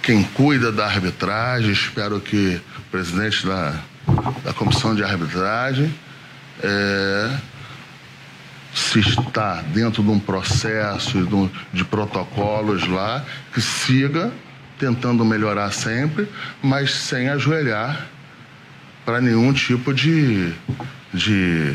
quem 0.01 0.23
cuida 0.23 0.71
da 0.71 0.85
arbitragem, 0.85 1.71
espero 1.71 2.19
que 2.19 2.59
o 2.77 2.81
presidente 2.91 3.45
da, 3.45 3.79
da 4.43 4.53
comissão 4.53 4.93
de 4.93 5.03
arbitragem, 5.03 5.93
é, 6.61 7.37
se 8.73 8.99
está 8.99 9.61
dentro 9.61 10.03
de 10.03 10.09
um 10.09 10.19
processo 10.19 11.23
de, 11.25 11.77
de 11.77 11.85
protocolos 11.85 12.87
lá, 12.87 13.23
que 13.53 13.61
siga 13.61 14.31
tentando 14.83 15.23
melhorar 15.23 15.71
sempre, 15.71 16.27
mas 16.61 16.93
sem 16.93 17.29
ajoelhar 17.29 18.05
para 19.05 19.21
nenhum 19.21 19.53
tipo 19.53 19.93
de, 19.93 20.51
de, 21.13 21.73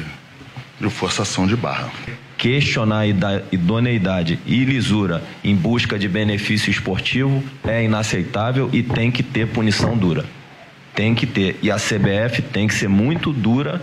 de 0.79 0.91
forçação 0.91 1.47
de 1.47 1.57
barra. 1.57 1.91
Questionar 2.37 3.00
a 3.00 3.07
idoneidade 3.50 4.38
e 4.45 4.62
lisura 4.62 5.23
em 5.43 5.57
busca 5.57 5.99
de 5.99 6.07
benefício 6.07 6.71
esportivo 6.71 7.43
é 7.65 7.83
inaceitável 7.83 8.69
e 8.75 8.83
tem 8.83 9.11
que 9.11 9.23
ter 9.23 9.49
punição 9.49 9.97
dura. 9.97 10.27
tem 10.95 11.15
que 11.15 11.27
ter. 11.27 11.59
E 11.62 11.71
a 11.71 11.77
CBF 11.77 12.43
tem 12.43 12.69
que 12.69 12.75
ser 12.75 12.88
muito 12.88 13.33
dura 13.33 13.81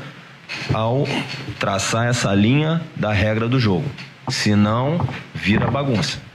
ao 0.72 1.08
traçar 1.60 2.08
essa 2.08 2.32
linha 2.36 2.79
da 2.96 3.12
regra 3.12 3.48
do 3.48 3.60
jogo. 3.60 3.89
Senão, 4.29 5.08
vira 5.34 5.72
bagunça. 5.72 6.35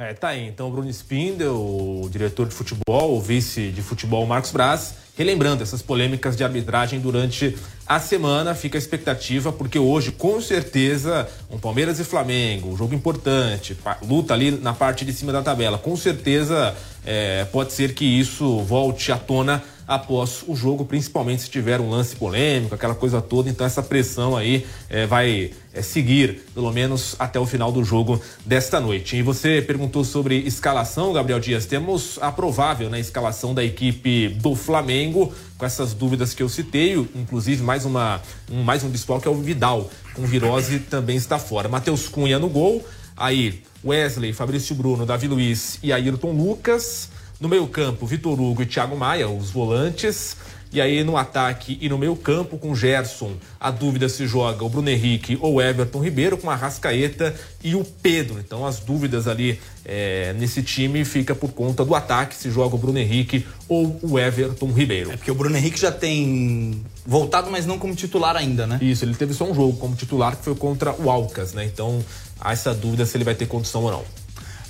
É, 0.00 0.14
tá 0.14 0.28
aí. 0.28 0.46
Então, 0.46 0.70
Bruno 0.70 0.88
Spindel, 0.88 1.56
o 1.56 2.08
diretor 2.08 2.46
de 2.46 2.54
futebol, 2.54 3.16
o 3.16 3.20
vice 3.20 3.72
de 3.72 3.82
futebol 3.82 4.24
Marcos 4.24 4.52
Braz, 4.52 4.94
relembrando 5.16 5.60
essas 5.60 5.82
polêmicas 5.82 6.36
de 6.36 6.44
arbitragem 6.44 7.00
durante 7.00 7.58
a 7.84 7.98
semana. 7.98 8.54
Fica 8.54 8.78
a 8.78 8.80
expectativa, 8.80 9.50
porque 9.50 9.76
hoje, 9.76 10.12
com 10.12 10.40
certeza, 10.40 11.28
um 11.50 11.58
Palmeiras 11.58 11.98
e 11.98 12.04
Flamengo, 12.04 12.68
um 12.68 12.76
jogo 12.76 12.94
importante, 12.94 13.76
luta 14.08 14.34
ali 14.34 14.52
na 14.52 14.72
parte 14.72 15.04
de 15.04 15.12
cima 15.12 15.32
da 15.32 15.42
tabela. 15.42 15.76
Com 15.76 15.96
certeza, 15.96 16.76
é, 17.04 17.44
pode 17.46 17.72
ser 17.72 17.92
que 17.92 18.04
isso 18.04 18.60
volte 18.60 19.10
à 19.10 19.16
tona 19.18 19.64
após 19.88 20.44
o 20.46 20.54
jogo, 20.54 20.84
principalmente 20.84 21.42
se 21.42 21.50
tiver 21.50 21.80
um 21.80 21.88
lance 21.88 22.14
polêmico, 22.14 22.74
aquela 22.74 22.94
coisa 22.94 23.22
toda. 23.22 23.48
Então 23.48 23.66
essa 23.66 23.82
pressão 23.82 24.36
aí 24.36 24.66
é, 24.90 25.06
vai 25.06 25.50
é, 25.72 25.80
seguir, 25.80 26.42
pelo 26.54 26.70
menos 26.70 27.16
até 27.18 27.40
o 27.40 27.46
final 27.46 27.72
do 27.72 27.82
jogo 27.82 28.20
desta 28.44 28.78
noite. 28.78 29.16
E 29.16 29.22
você 29.22 29.62
perguntou 29.62 30.04
sobre 30.04 30.36
escalação, 30.40 31.14
Gabriel 31.14 31.40
Dias. 31.40 31.64
Temos 31.64 32.18
a 32.20 32.30
provável 32.30 32.90
né, 32.90 33.00
escalação 33.00 33.54
da 33.54 33.64
equipe 33.64 34.28
do 34.28 34.54
Flamengo, 34.54 35.32
com 35.56 35.64
essas 35.64 35.94
dúvidas 35.94 36.34
que 36.34 36.42
eu 36.42 36.50
citei, 36.50 36.94
inclusive 37.14 37.62
mais, 37.62 37.86
uma, 37.86 38.20
um, 38.52 38.62
mais 38.62 38.84
um 38.84 38.90
desfalque 38.90 39.26
é 39.26 39.30
o 39.30 39.34
Vidal, 39.34 39.90
com 40.14 40.26
virose 40.26 40.80
também 40.80 41.16
está 41.16 41.38
fora. 41.38 41.66
Matheus 41.66 42.08
Cunha 42.08 42.38
no 42.38 42.50
gol, 42.50 42.86
aí 43.16 43.62
Wesley, 43.82 44.34
Fabrício 44.34 44.74
Bruno, 44.74 45.06
Davi 45.06 45.26
Luiz 45.26 45.78
e 45.82 45.92
Ayrton 45.92 46.32
Lucas. 46.32 47.08
No 47.40 47.48
meio-campo, 47.48 48.04
Vitor 48.04 48.40
Hugo 48.40 48.62
e 48.62 48.66
Thiago 48.66 48.96
Maia, 48.96 49.28
os 49.28 49.50
volantes. 49.50 50.36
E 50.70 50.82
aí 50.82 51.02
no 51.02 51.16
ataque 51.16 51.78
e 51.80 51.88
no 51.88 51.96
meio 51.96 52.14
campo 52.14 52.58
com 52.58 52.74
Gerson, 52.74 53.32
a 53.58 53.70
dúvida 53.70 54.06
se 54.08 54.26
joga 54.26 54.62
o 54.64 54.68
Bruno 54.68 54.90
Henrique 54.90 55.38
ou 55.40 55.62
Everton 55.62 56.00
Ribeiro 56.00 56.36
com 56.36 56.50
a 56.50 56.54
Rascaeta 56.54 57.34
e 57.64 57.74
o 57.74 57.82
Pedro. 57.82 58.38
Então 58.38 58.66
as 58.66 58.78
dúvidas 58.78 59.26
ali 59.26 59.58
é, 59.82 60.34
nesse 60.34 60.62
time 60.62 61.06
fica 61.06 61.34
por 61.34 61.52
conta 61.52 61.84
do 61.84 61.94
ataque, 61.94 62.34
se 62.34 62.50
joga 62.50 62.74
o 62.74 62.78
Bruno 62.78 62.98
Henrique 62.98 63.46
ou 63.66 63.98
o 64.02 64.18
Everton 64.18 64.70
Ribeiro. 64.70 65.10
É 65.10 65.16
porque 65.16 65.30
o 65.30 65.34
Bruno 65.34 65.56
Henrique 65.56 65.80
já 65.80 65.90
tem 65.90 66.84
voltado, 67.06 67.50
mas 67.50 67.64
não 67.64 67.78
como 67.78 67.94
titular 67.94 68.36
ainda, 68.36 68.66
né? 68.66 68.78
Isso, 68.82 69.06
ele 69.06 69.14
teve 69.14 69.32
só 69.32 69.50
um 69.50 69.54
jogo 69.54 69.78
como 69.78 69.96
titular 69.96 70.36
que 70.36 70.44
foi 70.44 70.54
contra 70.54 70.92
o 70.92 71.10
Alcas, 71.10 71.54
né? 71.54 71.64
Então 71.64 72.04
há 72.38 72.52
essa 72.52 72.74
dúvida 72.74 73.06
se 73.06 73.16
ele 73.16 73.24
vai 73.24 73.34
ter 73.34 73.46
condição 73.46 73.84
ou 73.84 73.90
não. 73.90 74.04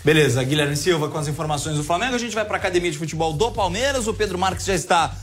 Beleza, 0.05 0.43
Guilherme 0.43 0.77
Silva 0.77 1.09
com 1.09 1.19
as 1.19 1.29
informações 1.29 1.77
do 1.77 1.85
Flamengo. 1.85 2.15
A 2.15 2.19
gente 2.19 2.35
vai 2.35 2.45
para 2.45 2.57
a 2.57 2.59
Academia 2.59 2.91
de 2.91 2.99
Futebol 2.99 3.33
do 3.33 3.51
Palmeiras. 3.51 4.07
O 4.07 4.15
Pedro 4.15 4.39
Marques 4.39 4.65
já 4.65 4.75
está 4.75 5.15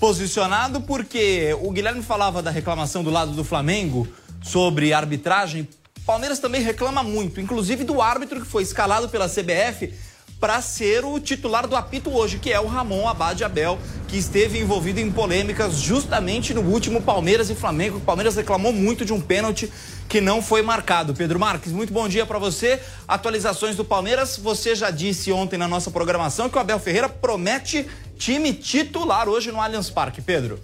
posicionado 0.00 0.80
porque 0.80 1.56
o 1.60 1.70
Guilherme 1.70 2.02
falava 2.02 2.42
da 2.42 2.50
reclamação 2.50 3.04
do 3.04 3.10
lado 3.10 3.32
do 3.32 3.44
Flamengo 3.44 4.08
sobre 4.42 4.92
arbitragem. 4.92 5.68
Palmeiras 6.06 6.38
também 6.38 6.62
reclama 6.62 7.02
muito, 7.02 7.40
inclusive 7.40 7.84
do 7.84 8.00
árbitro 8.00 8.40
que 8.40 8.46
foi 8.46 8.62
escalado 8.62 9.08
pela 9.08 9.28
CBF 9.28 9.92
para 10.44 10.60
ser 10.60 11.06
o 11.06 11.18
titular 11.18 11.66
do 11.66 11.74
apito 11.74 12.14
hoje, 12.14 12.38
que 12.38 12.52
é 12.52 12.60
o 12.60 12.66
Ramon 12.66 13.08
Abad 13.08 13.42
Abel, 13.42 13.78
que 14.06 14.18
esteve 14.18 14.58
envolvido 14.58 15.00
em 15.00 15.10
polêmicas 15.10 15.78
justamente 15.78 16.52
no 16.52 16.60
último 16.60 17.00
Palmeiras 17.00 17.48
e 17.48 17.54
Flamengo. 17.54 17.96
O 17.96 18.00
Palmeiras 18.02 18.36
reclamou 18.36 18.70
muito 18.70 19.06
de 19.06 19.12
um 19.14 19.22
pênalti 19.22 19.72
que 20.06 20.20
não 20.20 20.42
foi 20.42 20.60
marcado. 20.60 21.14
Pedro 21.14 21.40
Marques, 21.40 21.72
muito 21.72 21.94
bom 21.94 22.06
dia 22.06 22.26
para 22.26 22.38
você. 22.38 22.78
Atualizações 23.08 23.74
do 23.74 23.86
Palmeiras. 23.86 24.36
Você 24.36 24.74
já 24.74 24.90
disse 24.90 25.32
ontem 25.32 25.56
na 25.56 25.66
nossa 25.66 25.90
programação 25.90 26.50
que 26.50 26.58
o 26.58 26.60
Abel 26.60 26.78
Ferreira 26.78 27.08
promete 27.08 27.88
time 28.18 28.52
titular 28.52 29.30
hoje 29.30 29.50
no 29.50 29.62
Allianz 29.62 29.88
Parque. 29.88 30.20
Pedro. 30.20 30.60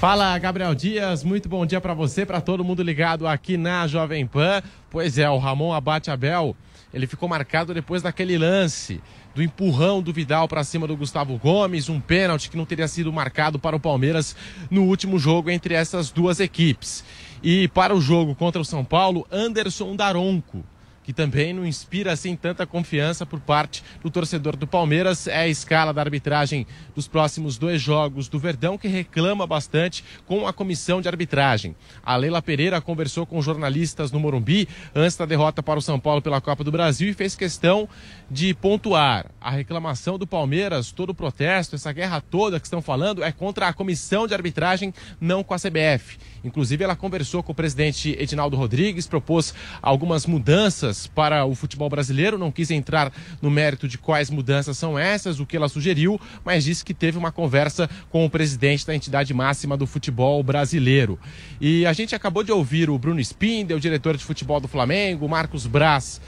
Fala, 0.00 0.36
Gabriel 0.38 0.74
Dias. 0.74 1.22
Muito 1.22 1.48
bom 1.48 1.64
dia 1.64 1.80
para 1.80 1.94
você, 1.94 2.26
para 2.26 2.40
todo 2.40 2.64
mundo 2.64 2.82
ligado 2.82 3.28
aqui 3.28 3.56
na 3.56 3.86
Jovem 3.86 4.26
Pan. 4.26 4.60
Pois 4.90 5.18
é, 5.18 5.30
o 5.30 5.38
Ramon 5.38 5.72
Abate 5.72 6.10
Abel, 6.10 6.56
ele 6.96 7.06
ficou 7.06 7.28
marcado 7.28 7.74
depois 7.74 8.00
daquele 8.00 8.38
lance 8.38 9.02
do 9.34 9.42
empurrão 9.42 10.00
do 10.00 10.14
Vidal 10.14 10.48
para 10.48 10.64
cima 10.64 10.86
do 10.86 10.96
Gustavo 10.96 11.36
Gomes, 11.36 11.90
um 11.90 12.00
pênalti 12.00 12.48
que 12.48 12.56
não 12.56 12.64
teria 12.64 12.88
sido 12.88 13.12
marcado 13.12 13.58
para 13.58 13.76
o 13.76 13.80
Palmeiras 13.80 14.34
no 14.70 14.84
último 14.84 15.18
jogo 15.18 15.50
entre 15.50 15.74
essas 15.74 16.10
duas 16.10 16.40
equipes. 16.40 17.04
E 17.42 17.68
para 17.68 17.94
o 17.94 18.00
jogo 18.00 18.34
contra 18.34 18.62
o 18.62 18.64
São 18.64 18.82
Paulo, 18.82 19.26
Anderson 19.30 19.94
Daronco 19.94 20.64
que 21.06 21.12
também 21.12 21.54
não 21.54 21.64
inspira 21.64 22.12
assim 22.12 22.34
tanta 22.34 22.66
confiança 22.66 23.24
por 23.24 23.38
parte 23.38 23.82
do 24.02 24.10
torcedor 24.10 24.56
do 24.56 24.66
Palmeiras. 24.66 25.28
É 25.28 25.38
a 25.38 25.48
escala 25.48 25.94
da 25.94 26.02
arbitragem 26.02 26.66
dos 26.96 27.06
próximos 27.06 27.56
dois 27.56 27.80
jogos 27.80 28.28
do 28.28 28.40
Verdão, 28.40 28.76
que 28.76 28.88
reclama 28.88 29.46
bastante 29.46 30.02
com 30.26 30.48
a 30.48 30.52
comissão 30.52 31.00
de 31.00 31.06
arbitragem. 31.06 31.76
A 32.02 32.16
Leila 32.16 32.42
Pereira 32.42 32.80
conversou 32.80 33.24
com 33.24 33.40
jornalistas 33.40 34.10
no 34.10 34.18
Morumbi 34.18 34.68
antes 34.92 35.16
da 35.16 35.24
derrota 35.24 35.62
para 35.62 35.78
o 35.78 35.82
São 35.82 36.00
Paulo 36.00 36.20
pela 36.20 36.40
Copa 36.40 36.64
do 36.64 36.72
Brasil 36.72 37.08
e 37.08 37.14
fez 37.14 37.36
questão 37.36 37.88
de 38.28 38.52
pontuar 38.52 39.30
a 39.40 39.50
reclamação 39.50 40.18
do 40.18 40.26
Palmeiras, 40.26 40.90
todo 40.90 41.10
o 41.10 41.14
protesto, 41.14 41.76
essa 41.76 41.92
guerra 41.92 42.20
toda 42.20 42.58
que 42.58 42.66
estão 42.66 42.82
falando 42.82 43.22
é 43.22 43.30
contra 43.30 43.68
a 43.68 43.72
comissão 43.72 44.26
de 44.26 44.34
arbitragem, 44.34 44.92
não 45.20 45.44
com 45.44 45.54
a 45.54 45.56
CBF. 45.56 46.18
Inclusive, 46.46 46.84
ela 46.84 46.94
conversou 46.94 47.42
com 47.42 47.52
o 47.52 47.54
presidente 47.54 48.16
Edinaldo 48.18 48.56
Rodrigues, 48.56 49.06
propôs 49.06 49.52
algumas 49.82 50.26
mudanças 50.26 51.06
para 51.06 51.44
o 51.44 51.54
futebol 51.54 51.90
brasileiro. 51.90 52.38
Não 52.38 52.52
quis 52.52 52.70
entrar 52.70 53.12
no 53.42 53.50
mérito 53.50 53.88
de 53.88 53.98
quais 53.98 54.30
mudanças 54.30 54.78
são 54.78 54.98
essas, 54.98 55.40
o 55.40 55.46
que 55.46 55.56
ela 55.56 55.68
sugeriu, 55.68 56.20
mas 56.44 56.64
disse 56.64 56.84
que 56.84 56.94
teve 56.94 57.18
uma 57.18 57.32
conversa 57.32 57.90
com 58.10 58.24
o 58.24 58.30
presidente 58.30 58.86
da 58.86 58.94
entidade 58.94 59.34
máxima 59.34 59.76
do 59.76 59.86
futebol 59.86 60.42
brasileiro. 60.42 61.18
E 61.60 61.84
a 61.84 61.92
gente 61.92 62.14
acabou 62.14 62.44
de 62.44 62.52
ouvir 62.52 62.88
o 62.88 62.98
Bruno 62.98 63.20
Spindel, 63.20 63.80
diretor 63.80 64.16
de 64.16 64.24
futebol 64.24 64.60
do 64.60 64.68
Flamengo, 64.68 65.28
Marcos 65.28 65.66
Braz 65.66 66.20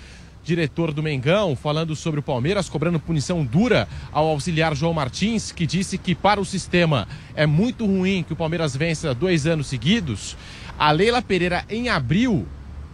diretor 0.48 0.94
do 0.94 1.02
Mengão, 1.02 1.54
falando 1.54 1.94
sobre 1.94 2.20
o 2.20 2.22
Palmeiras, 2.22 2.70
cobrando 2.70 2.98
punição 2.98 3.44
dura 3.44 3.86
ao 4.10 4.26
auxiliar 4.28 4.74
João 4.74 4.94
Martins, 4.94 5.52
que 5.52 5.66
disse 5.66 5.98
que 5.98 6.14
para 6.14 6.40
o 6.40 6.44
sistema 6.44 7.06
é 7.34 7.44
muito 7.44 7.84
ruim 7.84 8.22
que 8.22 8.32
o 8.32 8.36
Palmeiras 8.36 8.74
vença 8.74 9.14
dois 9.14 9.46
anos 9.46 9.66
seguidos. 9.66 10.38
A 10.78 10.90
Leila 10.90 11.20
Pereira, 11.20 11.66
em 11.68 11.90
abril, 11.90 12.46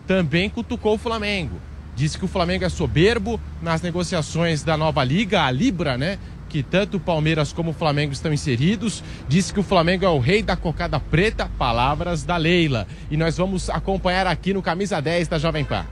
também 0.04 0.50
cutucou 0.50 0.94
o 0.94 0.98
Flamengo. 0.98 1.60
Disse 1.94 2.18
que 2.18 2.24
o 2.24 2.28
Flamengo 2.28 2.64
é 2.64 2.68
soberbo 2.68 3.40
nas 3.62 3.80
negociações 3.80 4.64
da 4.64 4.76
nova 4.76 5.04
liga, 5.04 5.44
a 5.44 5.50
Libra, 5.52 5.96
né? 5.96 6.18
Que 6.48 6.60
tanto 6.60 6.96
o 6.96 7.00
Palmeiras 7.00 7.52
como 7.52 7.70
o 7.70 7.74
Flamengo 7.74 8.12
estão 8.12 8.32
inseridos. 8.32 9.00
Disse 9.28 9.54
que 9.54 9.60
o 9.60 9.64
Flamengo 9.64 10.04
é 10.04 10.08
o 10.08 10.18
rei 10.18 10.42
da 10.42 10.56
cocada 10.56 10.98
preta, 10.98 11.48
palavras 11.56 12.24
da 12.24 12.36
Leila. 12.36 12.88
E 13.12 13.16
nós 13.16 13.36
vamos 13.36 13.70
acompanhar 13.70 14.26
aqui 14.26 14.52
no 14.52 14.60
Camisa 14.60 15.00
10 15.00 15.28
da 15.28 15.38
Jovem 15.38 15.64
Pan 15.64 15.86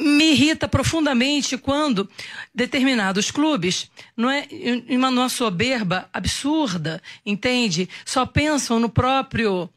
me 0.00 0.32
irrita 0.32 0.66
profundamente 0.66 1.56
quando 1.58 2.08
determinados 2.54 3.30
clubes, 3.30 3.90
não 4.16 4.30
é, 4.30 4.46
em 4.50 4.96
uma, 4.96 5.28
soberba 5.28 6.08
absurda, 6.12 7.02
entende? 7.24 7.88
Só 8.04 8.24
pensam 8.24 8.80
no 8.80 8.88
próprio, 8.88 9.68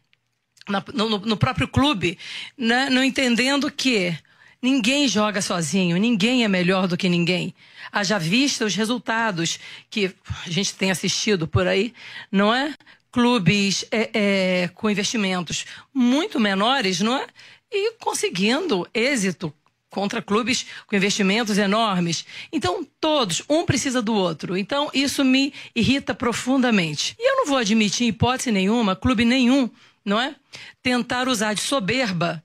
no, 0.93 1.19
no, 1.19 1.37
próprio 1.37 1.67
clube, 1.67 2.17
né? 2.57 2.89
não 2.89 3.03
entendendo 3.03 3.69
que 3.69 4.17
ninguém 4.61 5.07
joga 5.07 5.41
sozinho, 5.41 5.97
ninguém 5.97 6.43
é 6.43 6.47
melhor 6.47 6.87
do 6.87 6.97
que 6.97 7.09
ninguém. 7.09 7.53
Haja 7.91 8.17
vista 8.17 8.65
os 8.65 8.75
resultados 8.75 9.59
que 9.89 10.15
a 10.45 10.49
gente 10.49 10.73
tem 10.73 10.89
assistido 10.89 11.47
por 11.47 11.67
aí, 11.67 11.93
não 12.31 12.53
é? 12.53 12.73
Clubes 13.11 13.85
é, 13.91 14.09
é, 14.13 14.67
com 14.69 14.89
investimentos 14.89 15.65
muito 15.93 16.39
menores, 16.39 17.01
não 17.01 17.15
é? 17.15 17.27
E 17.71 17.93
conseguindo 17.99 18.87
êxito 18.93 19.53
contra 19.93 20.23
clubes 20.23 20.65
com 20.87 20.95
investimentos 20.95 21.59
enormes. 21.59 22.25
Então, 22.51 22.85
todos, 22.99 23.43
um 23.47 23.63
precisa 23.63 24.01
do 24.01 24.15
outro. 24.15 24.57
Então, 24.57 24.89
isso 24.91 25.23
me 25.23 25.53
irrita 25.75 26.15
profundamente. 26.15 27.15
E 27.19 27.29
eu 27.31 27.37
não 27.37 27.45
vou 27.45 27.57
admitir, 27.57 28.05
em 28.05 28.09
hipótese 28.09 28.51
nenhuma, 28.51 28.95
clube 28.95 29.23
nenhum, 29.23 29.69
não 30.03 30.19
é? 30.19 30.35
Tentar 30.81 31.27
usar 31.27 31.53
de 31.53 31.61
soberba 31.61 32.43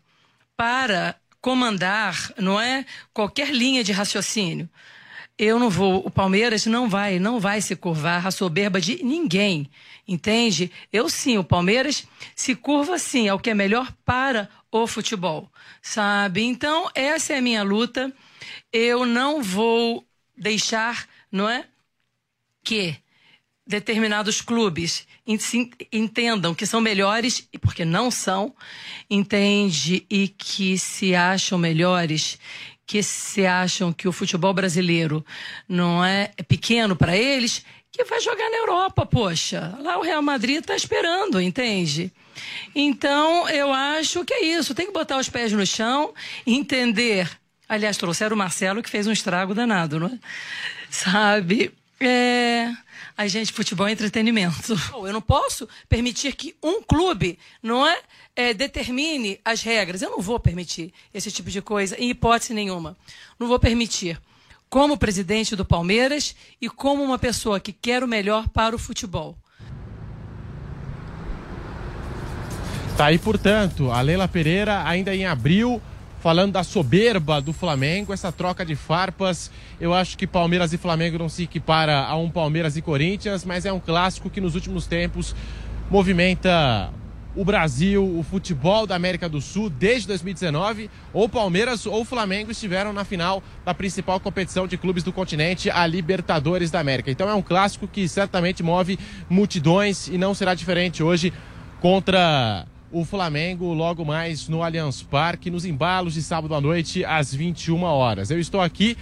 para 0.56 1.16
comandar, 1.40 2.32
não 2.36 2.60
é? 2.60 2.84
Qualquer 3.14 3.50
linha 3.50 3.82
de 3.82 3.92
raciocínio. 3.92 4.68
Eu 5.38 5.58
não 5.58 5.70
vou, 5.70 6.04
o 6.04 6.10
Palmeiras 6.10 6.66
não 6.66 6.88
vai, 6.88 7.18
não 7.18 7.40
vai 7.40 7.62
se 7.62 7.74
curvar 7.76 8.26
à 8.26 8.30
soberba 8.30 8.80
de 8.80 9.02
ninguém, 9.04 9.70
entende? 10.06 10.70
Eu 10.92 11.08
sim, 11.08 11.38
o 11.38 11.44
Palmeiras 11.44 12.04
se 12.34 12.56
curva 12.56 12.98
sim 12.98 13.28
ao 13.28 13.38
que 13.38 13.48
é 13.48 13.54
melhor 13.54 13.90
para 14.04 14.50
o 14.70 14.86
futebol, 14.86 15.50
sabe? 15.80 16.42
Então, 16.42 16.90
essa 16.94 17.32
é 17.32 17.38
a 17.38 17.42
minha 17.42 17.62
luta. 17.62 18.12
Eu 18.72 19.06
não 19.06 19.42
vou 19.42 20.06
deixar, 20.36 21.08
não 21.30 21.48
é? 21.48 21.66
Que 22.62 22.96
determinados 23.66 24.40
clubes 24.40 25.06
entendam 25.92 26.54
que 26.54 26.64
são 26.64 26.80
melhores, 26.80 27.46
porque 27.60 27.84
não 27.84 28.10
são, 28.10 28.54
entende? 29.10 30.06
E 30.08 30.28
que 30.28 30.78
se 30.78 31.14
acham 31.14 31.58
melhores, 31.58 32.38
que 32.86 33.02
se 33.02 33.44
acham 33.46 33.92
que 33.92 34.08
o 34.08 34.12
futebol 34.12 34.54
brasileiro 34.54 35.24
não 35.68 36.02
é 36.02 36.28
pequeno 36.48 36.96
para 36.96 37.14
eles, 37.14 37.62
que 37.92 38.04
vai 38.04 38.20
jogar 38.20 38.48
na 38.50 38.56
Europa, 38.56 39.04
poxa. 39.04 39.76
Lá 39.80 39.98
o 39.98 40.02
Real 40.02 40.22
Madrid 40.22 40.60
está 40.60 40.74
esperando, 40.74 41.40
entende? 41.40 42.10
Então, 42.74 43.48
eu 43.48 43.72
acho 43.72 44.24
que 44.24 44.34
é 44.34 44.44
isso. 44.44 44.74
Tem 44.74 44.86
que 44.86 44.92
botar 44.92 45.18
os 45.18 45.28
pés 45.28 45.52
no 45.52 45.66
chão, 45.66 46.14
entender. 46.46 47.30
Aliás, 47.68 47.96
trouxeram 47.96 48.34
o 48.34 48.38
Marcelo 48.38 48.82
que 48.82 48.90
fez 48.90 49.06
um 49.06 49.12
estrago 49.12 49.54
danado, 49.54 50.00
não 50.00 50.08
é? 50.08 50.18
Sabe? 50.90 51.72
É. 52.00 52.72
A 53.16 53.26
gente, 53.26 53.52
futebol 53.52 53.88
é 53.88 53.92
entretenimento. 53.92 54.74
Eu 54.94 55.12
não 55.12 55.20
posso 55.20 55.68
permitir 55.88 56.36
que 56.36 56.54
um 56.62 56.80
clube, 56.80 57.36
não 57.60 57.84
é, 57.84 58.00
é, 58.36 58.54
determine 58.54 59.40
as 59.44 59.60
regras. 59.62 60.00
Eu 60.00 60.10
não 60.10 60.20
vou 60.20 60.38
permitir 60.38 60.94
esse 61.12 61.30
tipo 61.32 61.50
de 61.50 61.60
coisa, 61.60 61.96
em 61.98 62.10
hipótese 62.10 62.54
nenhuma. 62.54 62.96
Não 63.38 63.48
vou 63.48 63.58
permitir. 63.58 64.20
Como 64.70 64.96
presidente 64.96 65.56
do 65.56 65.64
Palmeiras 65.64 66.36
e 66.60 66.68
como 66.68 67.02
uma 67.02 67.18
pessoa 67.18 67.58
que 67.58 67.72
quer 67.72 68.04
o 68.04 68.08
melhor 68.08 68.48
para 68.48 68.76
o 68.76 68.78
futebol. 68.78 69.36
Tá 72.98 73.06
aí, 73.06 73.16
portanto, 73.16 73.92
a 73.92 74.00
Leila 74.00 74.26
Pereira, 74.26 74.82
ainda 74.84 75.14
em 75.14 75.24
abril, 75.24 75.80
falando 76.18 76.54
da 76.54 76.64
soberba 76.64 77.40
do 77.40 77.52
Flamengo, 77.52 78.12
essa 78.12 78.32
troca 78.32 78.66
de 78.66 78.74
farpas. 78.74 79.52
Eu 79.80 79.94
acho 79.94 80.18
que 80.18 80.26
Palmeiras 80.26 80.72
e 80.72 80.76
Flamengo 80.76 81.16
não 81.16 81.28
se 81.28 81.44
equipara 81.44 82.00
a 82.00 82.16
um 82.16 82.28
Palmeiras 82.28 82.76
e 82.76 82.82
Corinthians, 82.82 83.44
mas 83.44 83.64
é 83.64 83.72
um 83.72 83.78
clássico 83.78 84.28
que 84.28 84.40
nos 84.40 84.56
últimos 84.56 84.88
tempos 84.88 85.32
movimenta 85.88 86.92
o 87.36 87.44
Brasil, 87.44 88.04
o 88.04 88.24
futebol 88.24 88.84
da 88.84 88.96
América 88.96 89.28
do 89.28 89.40
Sul 89.40 89.70
desde 89.70 90.08
2019. 90.08 90.90
Ou 91.12 91.28
Palmeiras 91.28 91.86
ou 91.86 92.04
Flamengo 92.04 92.50
estiveram 92.50 92.92
na 92.92 93.04
final 93.04 93.40
da 93.64 93.72
principal 93.72 94.18
competição 94.18 94.66
de 94.66 94.76
clubes 94.76 95.04
do 95.04 95.12
continente, 95.12 95.70
a 95.70 95.86
Libertadores 95.86 96.68
da 96.68 96.80
América. 96.80 97.12
Então 97.12 97.30
é 97.30 97.34
um 97.34 97.42
clássico 97.42 97.86
que 97.86 98.08
certamente 98.08 98.60
move 98.60 98.98
multidões 99.30 100.08
e 100.08 100.18
não 100.18 100.34
será 100.34 100.52
diferente 100.52 101.00
hoje 101.00 101.32
contra 101.80 102.66
o 102.90 103.04
Flamengo 103.04 103.72
logo 103.74 104.04
mais 104.04 104.48
no 104.48 104.62
Allianz 104.62 105.02
Parque, 105.02 105.50
nos 105.50 105.64
embalos 105.64 106.14
de 106.14 106.22
sábado 106.22 106.54
à 106.54 106.60
noite, 106.60 107.04
às 107.04 107.34
21 107.34 107.82
horas. 107.82 108.30
Eu 108.30 108.40
estou 108.40 108.60
aqui 108.60 108.96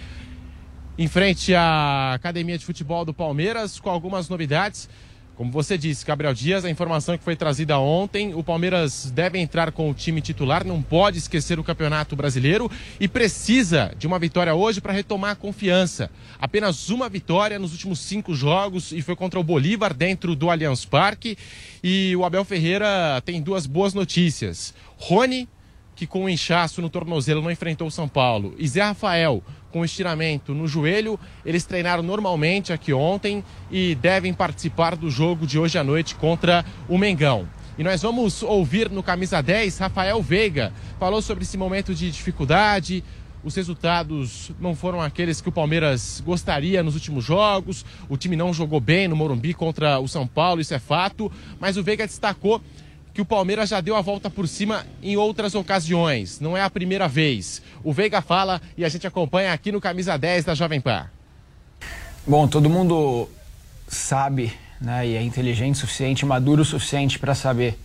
em 0.97 1.07
frente 1.07 1.53
à 1.53 2.13
Academia 2.13 2.57
de 2.57 2.65
Futebol 2.65 3.05
do 3.05 3.13
Palmeiras 3.13 3.79
com 3.79 3.89
algumas 3.89 4.27
novidades. 4.27 4.89
Como 5.37 5.51
você 5.51 5.77
disse, 5.77 6.03
Gabriel 6.03 6.33
Dias, 6.33 6.65
a 6.65 6.69
informação 6.69 7.15
que 7.15 7.23
foi 7.23 7.35
trazida 7.35 7.77
ontem, 7.77 8.33
o 8.33 8.43
Palmeiras 8.43 9.11
deve 9.11 9.37
entrar 9.37 9.71
com 9.71 9.87
o 9.87 9.93
time 9.93 10.19
titular, 10.19 10.65
não 10.65 10.81
pode 10.81 11.19
esquecer 11.19 11.59
o 11.59 11.63
Campeonato 11.63 12.15
Brasileiro 12.15 12.71
e 12.99 13.07
precisa 13.07 13.93
de 13.99 14.07
uma 14.07 14.17
vitória 14.17 14.55
hoje 14.55 14.81
para 14.81 14.91
retomar 14.91 15.33
a 15.33 15.35
confiança. 15.35 16.09
Apenas 16.39 16.89
uma 16.89 17.07
vitória 17.07 17.59
nos 17.59 17.71
últimos 17.71 17.99
cinco 17.99 18.33
jogos 18.33 18.91
e 18.91 18.99
foi 19.03 19.15
contra 19.15 19.39
o 19.39 19.43
Bolívar 19.43 19.93
dentro 19.93 20.35
do 20.35 20.49
Allianz 20.49 20.85
Parque. 20.85 21.37
E 21.83 22.15
o 22.15 22.25
Abel 22.25 22.43
Ferreira 22.43 23.21
tem 23.23 23.39
duas 23.39 23.67
boas 23.67 23.93
notícias. 23.93 24.73
Rony, 24.97 25.47
que 25.97 26.07
com 26.07 26.23
um 26.25 26.29
inchaço 26.29 26.81
no 26.81 26.89
tornozelo 26.89 27.43
não 27.43 27.51
enfrentou 27.51 27.87
o 27.87 27.91
São 27.91 28.07
Paulo, 28.07 28.53
e 28.57 28.67
Zé 28.67 28.81
Rafael, 28.81 29.43
com 29.77 29.85
estiramento 29.85 30.55
no 30.55 30.67
joelho. 30.67 31.19
Eles 31.45 31.63
treinaram 31.63 32.01
normalmente 32.01 32.73
aqui 32.73 32.91
ontem 32.91 33.43
e 33.69 33.93
devem 33.93 34.33
participar 34.33 34.95
do 34.95 35.09
jogo 35.11 35.45
de 35.45 35.59
hoje 35.59 35.77
à 35.77 35.83
noite 35.83 36.15
contra 36.15 36.65
o 36.89 36.97
Mengão. 36.97 37.47
E 37.77 37.83
nós 37.83 38.01
vamos 38.01 38.41
ouvir 38.41 38.89
no 38.89 39.03
camisa 39.03 39.39
10 39.39 39.77
Rafael 39.77 40.19
Veiga. 40.19 40.73
Falou 40.99 41.21
sobre 41.21 41.43
esse 41.43 41.57
momento 41.59 41.93
de 41.93 42.09
dificuldade. 42.09 43.03
Os 43.43 43.55
resultados 43.55 44.51
não 44.59 44.75
foram 44.75 44.99
aqueles 44.99 45.41
que 45.41 45.49
o 45.49 45.51
Palmeiras 45.51 46.23
gostaria 46.25 46.81
nos 46.81 46.95
últimos 46.95 47.23
jogos. 47.23 47.85
O 48.09 48.17
time 48.17 48.35
não 48.35 48.51
jogou 48.51 48.79
bem 48.79 49.07
no 49.07 49.15
Morumbi 49.15 49.53
contra 49.53 49.99
o 49.99 50.07
São 50.07 50.25
Paulo, 50.25 50.59
isso 50.59 50.73
é 50.73 50.79
fato. 50.79 51.31
Mas 51.59 51.77
o 51.77 51.83
Veiga 51.83 52.07
destacou 52.07 52.59
que 53.17 53.21
o 53.21 53.25
Palmeiras 53.25 53.69
já 53.69 53.81
deu 53.81 53.95
a 53.95 54.01
volta 54.01 54.29
por 54.29 54.47
cima 54.47 54.85
em 55.01 55.17
outras 55.17 55.55
ocasiões. 55.55 56.39
Não 56.39 56.55
é 56.55 56.61
a 56.61 56.69
primeira 56.69 57.07
vez. 57.07 57.63
O 57.83 57.91
Veiga 57.91 58.21
fala 58.21 58.61
e 58.77 58.85
a 58.85 58.89
gente 58.89 59.07
acompanha 59.07 59.51
aqui 59.53 59.71
no 59.71 59.81
Camisa 59.81 60.15
10 60.15 60.45
da 60.45 60.53
Jovem 60.53 60.79
Pan. 60.79 61.07
Bom, 62.27 62.47
todo 62.47 62.69
mundo 62.69 63.27
sabe, 63.87 64.53
né, 64.79 65.07
e 65.07 65.15
é 65.15 65.21
inteligente 65.23 65.77
o 65.77 65.79
suficiente, 65.79 66.27
maduro 66.27 66.61
o 66.61 66.65
suficiente 66.65 67.17
para 67.17 67.33
saber 67.33 67.79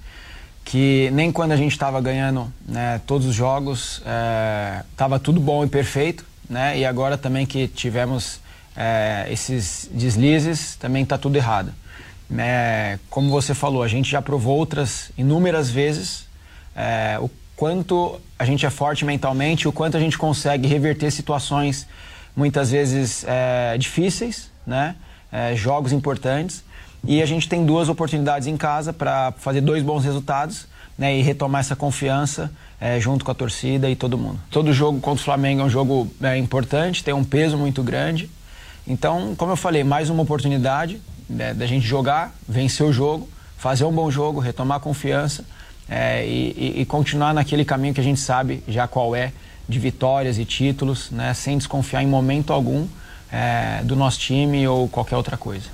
que 0.67 1.11
nem 1.15 1.33
quando 1.33 1.53
a 1.53 1.57
gente 1.57 1.73
estava 1.73 1.99
ganhando 1.99 2.53
né, 2.69 3.01
todos 3.07 3.27
os 3.27 3.35
jogos 3.35 4.03
estava 4.91 5.17
é, 5.17 5.19
tudo 5.19 5.41
bom 5.41 5.65
e 5.65 5.67
perfeito, 5.67 6.27
né, 6.47 6.79
e 6.79 6.85
agora 6.85 7.17
também 7.17 7.47
que 7.47 7.69
tivemos 7.69 8.39
é, 8.77 9.29
esses 9.31 9.89
deslizes, 9.91 10.77
também 10.77 11.05
está 11.05 11.17
tudo 11.17 11.37
errado. 11.37 11.73
É, 12.39 12.99
como 13.11 13.31
você 13.31 13.55
falou, 13.55 13.83
a 13.83 13.89
gente 13.89 14.11
já 14.11 14.23
provou 14.23 14.57
outras 14.57 15.11
inúmeras 15.19 15.71
vezes 15.71 16.27
é, 16.75 17.19
o 17.21 17.31
quanto 17.55 18.21
a 18.39 18.45
gente 18.45 18.65
é 18.65 18.71
forte 18.71 19.05
mentalmente, 19.05 19.69
o 19.69 19.73
quanto 19.73 19.97
a 19.97 20.01
gente 20.01 20.17
consegue 20.17 20.67
reverter 20.67 21.11
situações 21.11 21.87
muitas 22.35 22.71
vezes 22.71 23.25
é, 23.27 23.77
difíceis, 23.79 24.51
né? 24.67 24.97
É, 25.31 25.55
jogos 25.55 25.93
importantes. 25.93 26.65
E 27.05 27.21
a 27.21 27.27
gente 27.27 27.49
tem 27.49 27.65
duas 27.65 27.89
oportunidades 27.89 28.47
em 28.47 28.57
casa 28.57 28.93
para 28.93 29.33
fazer 29.39 29.61
dois 29.61 29.83
bons 29.83 30.05
resultados 30.05 30.67
né? 30.97 31.17
e 31.17 31.23
retomar 31.23 31.61
essa 31.61 31.75
confiança 31.75 32.53
é, 32.81 33.01
junto 33.01 33.25
com 33.25 33.31
a 33.31 33.35
torcida 33.35 33.91
e 33.91 33.97
todo 33.97 34.17
mundo. 34.17 34.39
Todo 34.51 34.73
jogo 34.73 35.01
contra 35.01 35.21
o 35.21 35.25
Flamengo 35.25 35.63
é 35.63 35.65
um 35.65 35.71
jogo 35.71 36.13
é, 36.23 36.37
importante, 36.37 37.03
tem 37.03 37.13
um 37.13 37.25
peso 37.25 37.57
muito 37.57 37.83
grande. 37.83 38.31
Então, 38.87 39.35
como 39.37 39.53
eu 39.53 39.57
falei, 39.57 39.83
mais 39.83 40.11
uma 40.11 40.23
oportunidade 40.23 41.01
né, 41.22 41.22
da 41.29 41.67
gente 41.67 41.87
jogar, 41.87 42.35
vencer 42.49 42.87
o 42.87 42.93
jogo, 42.93 43.29
fazer 43.57 43.85
um 43.85 43.93
bom 43.93 44.11
jogo, 44.11 44.41
retomar 44.41 44.79
a 44.79 44.81
confiança 44.81 45.45
é, 45.89 46.27
e, 46.27 46.81
e, 46.81 46.85
continuar 46.85 47.35
naquele 47.35 47.65
caminho 47.65 47.93
que 47.95 48.01
a 48.01 48.05
gente 48.05 48.21
sabe 48.21 48.63
já 48.67 48.87
qual 48.89 49.15
é, 49.15 49.33
de 49.69 49.79
vitórias 49.79 50.39
e 50.39 50.45
títulos, 50.45 51.11
né, 51.11 51.35
sem 51.35 51.59
desconfiar 51.59 52.03
em 52.03 52.07
momento 52.07 52.53
algum 52.53 52.87
é, 53.31 53.83
do 53.85 53.97
nosso 53.97 54.19
time 54.19 54.67
ou 54.67 54.89
qualquer 54.89 55.17
outra 55.17 55.37
coisa. 55.37 55.69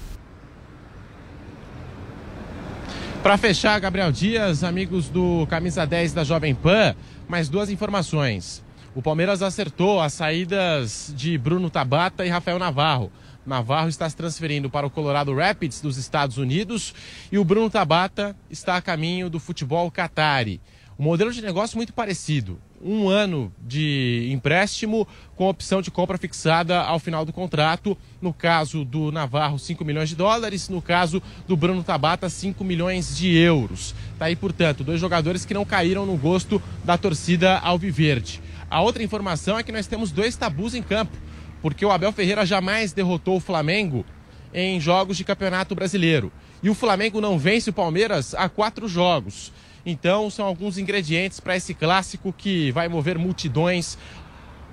Para 3.22 3.36
fechar, 3.36 3.78
Gabriel 3.80 4.12
Dias, 4.12 4.62
amigos 4.62 5.08
do 5.08 5.46
Camisa 5.48 5.84
10 5.84 6.12
da 6.12 6.24
Jovem 6.24 6.54
Pan, 6.54 6.94
mais 7.28 7.48
duas 7.48 7.68
informações. 7.68 8.62
O 8.94 9.02
Palmeiras 9.02 9.42
acertou 9.42 10.00
as 10.00 10.12
saídas 10.12 11.12
de 11.16 11.36
Bruno 11.36 11.68
Tabata 11.68 12.24
e 12.24 12.28
Rafael 12.28 12.58
Navarro. 12.58 13.12
Navarro 13.48 13.88
está 13.88 14.08
se 14.08 14.14
transferindo 14.14 14.70
para 14.70 14.86
o 14.86 14.90
Colorado 14.90 15.34
Rapids 15.34 15.80
dos 15.80 15.96
Estados 15.96 16.36
Unidos 16.36 16.94
e 17.32 17.38
o 17.38 17.44
Bruno 17.44 17.70
Tabata 17.70 18.36
está 18.50 18.76
a 18.76 18.82
caminho 18.82 19.30
do 19.30 19.40
futebol 19.40 19.90
Qatari. 19.90 20.60
Um 20.98 21.04
modelo 21.04 21.32
de 21.32 21.40
negócio 21.40 21.76
muito 21.76 21.92
parecido. 21.92 22.60
Um 22.82 23.08
ano 23.08 23.52
de 23.64 24.28
empréstimo 24.32 25.06
com 25.36 25.48
opção 25.48 25.80
de 25.80 25.92
compra 25.92 26.18
fixada 26.18 26.80
ao 26.80 26.98
final 26.98 27.24
do 27.24 27.32
contrato. 27.32 27.96
No 28.20 28.32
caso 28.32 28.84
do 28.84 29.12
Navarro, 29.12 29.60
5 29.60 29.84
milhões 29.84 30.08
de 30.08 30.16
dólares. 30.16 30.68
No 30.68 30.82
caso 30.82 31.22
do 31.46 31.56
Bruno 31.56 31.84
Tabata, 31.84 32.28
5 32.28 32.64
milhões 32.64 33.16
de 33.16 33.32
euros. 33.36 33.94
Tá 34.18 34.24
aí, 34.24 34.34
portanto, 34.34 34.82
dois 34.82 35.00
jogadores 35.00 35.44
que 35.44 35.54
não 35.54 35.64
caíram 35.64 36.04
no 36.04 36.16
gosto 36.16 36.60
da 36.84 36.98
torcida 36.98 37.58
alviverde. 37.58 38.42
A 38.68 38.80
outra 38.80 39.02
informação 39.02 39.56
é 39.56 39.62
que 39.62 39.72
nós 39.72 39.86
temos 39.86 40.10
dois 40.10 40.36
tabus 40.36 40.74
em 40.74 40.82
campo 40.82 41.16
porque 41.62 41.84
o 41.84 41.90
Abel 41.90 42.12
Ferreira 42.12 42.46
jamais 42.46 42.92
derrotou 42.92 43.36
o 43.36 43.40
Flamengo 43.40 44.04
em 44.52 44.80
jogos 44.80 45.16
de 45.16 45.24
Campeonato 45.24 45.74
Brasileiro. 45.74 46.32
E 46.62 46.70
o 46.70 46.74
Flamengo 46.74 47.20
não 47.20 47.38
vence 47.38 47.70
o 47.70 47.72
Palmeiras 47.72 48.34
há 48.34 48.48
quatro 48.48 48.88
jogos. 48.88 49.52
Então, 49.86 50.28
são 50.28 50.44
alguns 50.46 50.76
ingredientes 50.76 51.40
para 51.40 51.56
esse 51.56 51.72
clássico 51.72 52.32
que 52.32 52.70
vai 52.72 52.88
mover 52.88 53.18
multidões 53.18 53.96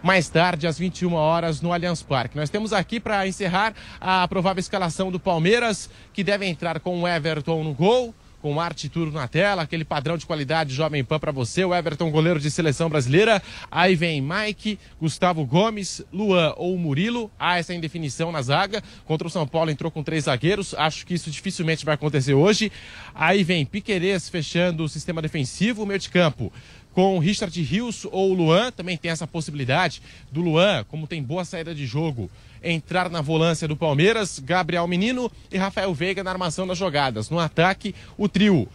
mais 0.03 0.29
tarde, 0.29 0.67
às 0.67 0.77
21 0.77 1.13
horas, 1.13 1.61
no 1.61 1.73
Allianz 1.73 2.03
Parque. 2.03 2.37
Nós 2.37 2.49
temos 2.49 2.73
aqui 2.73 2.99
para 2.99 3.27
encerrar 3.27 3.73
a 3.99 4.27
provável 4.27 4.59
escalação 4.59 5.11
do 5.11 5.19
Palmeiras, 5.19 5.89
que 6.13 6.23
deve 6.23 6.45
entrar 6.45 6.79
com 6.79 7.01
o 7.01 7.07
Everton 7.07 7.63
no 7.63 7.73
gol 7.73 8.13
com 8.45 8.61
arte 8.61 8.89
tudo 8.89 9.11
na 9.11 9.27
tela, 9.27 9.63
aquele 9.63 9.83
padrão 9.83 10.15
de 10.15 10.23
qualidade 10.23 10.71
Jovem 10.71 11.03
Pan 11.03 11.17
para 11.17 11.31
você, 11.31 11.65
o 11.65 11.73
Everton, 11.73 12.11
goleiro 12.11 12.39
de 12.39 12.51
seleção 12.51 12.87
brasileira. 12.87 13.41
Aí 13.71 13.95
vem 13.95 14.21
Mike, 14.21 14.77
Gustavo 15.01 15.43
Gomes, 15.43 16.05
Luan 16.13 16.53
ou 16.55 16.77
Murilo. 16.77 17.31
Há 17.39 17.57
essa 17.57 17.73
indefinição 17.73 18.31
na 18.31 18.43
zaga. 18.43 18.83
Contra 19.03 19.27
o 19.27 19.31
São 19.31 19.47
Paulo 19.47 19.71
entrou 19.71 19.89
com 19.89 20.03
três 20.03 20.25
zagueiros. 20.25 20.75
Acho 20.75 21.07
que 21.07 21.15
isso 21.15 21.31
dificilmente 21.31 21.83
vai 21.83 21.95
acontecer 21.95 22.35
hoje. 22.35 22.71
Aí 23.15 23.43
vem 23.43 23.65
Piquerez 23.65 24.29
fechando 24.29 24.83
o 24.83 24.89
sistema 24.89 25.23
defensivo, 25.23 25.83
meio 25.83 25.97
de 25.97 26.11
campo 26.11 26.53
com 26.95 27.19
Richard 27.19 27.61
Rios 27.61 28.07
ou 28.09 28.33
Luan, 28.33 28.71
também 28.71 28.95
tem 28.95 29.11
essa 29.11 29.27
possibilidade 29.27 30.01
do 30.31 30.39
Luan, 30.39 30.85
como 30.85 31.05
tem 31.05 31.21
boa 31.21 31.43
saída 31.43 31.75
de 31.75 31.85
jogo, 31.85 32.31
entrar 32.63 33.09
na 33.09 33.19
volância 33.19 33.67
do 33.67 33.75
Palmeiras, 33.75 34.39
Gabriel 34.39 34.87
Menino 34.87 35.29
e 35.51 35.57
Rafael 35.57 35.93
Veiga 35.93 36.23
na 36.23 36.31
armação 36.31 36.65
das 36.65 36.77
jogadas. 36.77 37.29
No 37.29 37.37
ataque, 37.37 37.93
o 38.17 38.29
trio 38.29 38.65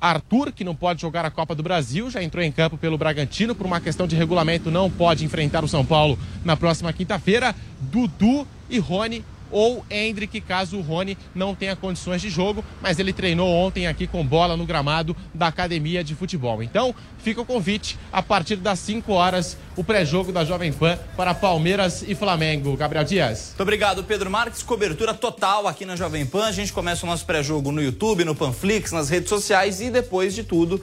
Arthur, 0.00 0.52
que 0.52 0.62
não 0.62 0.76
pode 0.76 1.00
jogar 1.00 1.24
a 1.24 1.30
Copa 1.32 1.52
do 1.52 1.64
Brasil, 1.64 2.08
já 2.08 2.22
entrou 2.22 2.44
em 2.44 2.52
campo 2.52 2.78
pelo 2.78 2.96
Bragantino, 2.96 3.56
por 3.56 3.66
uma 3.66 3.80
questão 3.80 4.06
de 4.06 4.14
regulamento, 4.14 4.70
não 4.70 4.88
pode 4.88 5.24
enfrentar 5.24 5.64
o 5.64 5.68
São 5.68 5.84
Paulo 5.84 6.16
na 6.44 6.56
próxima 6.56 6.92
quinta-feira. 6.92 7.56
Dudu 7.80 8.46
e 8.70 8.78
Rony 8.78 9.24
ou 9.54 9.86
Hendrick, 9.88 10.40
caso 10.40 10.76
o 10.76 10.80
Rony 10.80 11.16
não 11.32 11.54
tenha 11.54 11.76
condições 11.76 12.20
de 12.20 12.28
jogo, 12.28 12.64
mas 12.82 12.98
ele 12.98 13.12
treinou 13.12 13.48
ontem 13.48 13.86
aqui 13.86 14.04
com 14.04 14.26
bola 14.26 14.56
no 14.56 14.66
gramado 14.66 15.16
da 15.32 15.46
academia 15.46 16.02
de 16.02 16.12
futebol. 16.16 16.60
Então, 16.60 16.92
fica 17.18 17.40
o 17.40 17.44
convite 17.44 17.96
a 18.12 18.20
partir 18.20 18.56
das 18.56 18.80
5 18.80 19.12
horas, 19.12 19.56
o 19.76 19.84
pré-jogo 19.84 20.32
da 20.32 20.44
Jovem 20.44 20.72
Pan 20.72 20.98
para 21.16 21.32
Palmeiras 21.32 22.02
e 22.02 22.16
Flamengo. 22.16 22.76
Gabriel 22.76 23.04
Dias. 23.04 23.50
Muito 23.50 23.62
obrigado, 23.62 24.02
Pedro 24.02 24.28
Marques. 24.28 24.60
Cobertura 24.60 25.14
total 25.14 25.68
aqui 25.68 25.86
na 25.86 25.94
Jovem 25.94 26.26
Pan. 26.26 26.46
A 26.46 26.52
gente 26.52 26.72
começa 26.72 27.06
o 27.06 27.08
nosso 27.08 27.24
pré-jogo 27.24 27.70
no 27.70 27.80
YouTube, 27.80 28.24
no 28.24 28.34
Panflix, 28.34 28.90
nas 28.90 29.08
redes 29.08 29.28
sociais 29.28 29.80
e 29.80 29.88
depois 29.88 30.34
de 30.34 30.42
tudo 30.42 30.82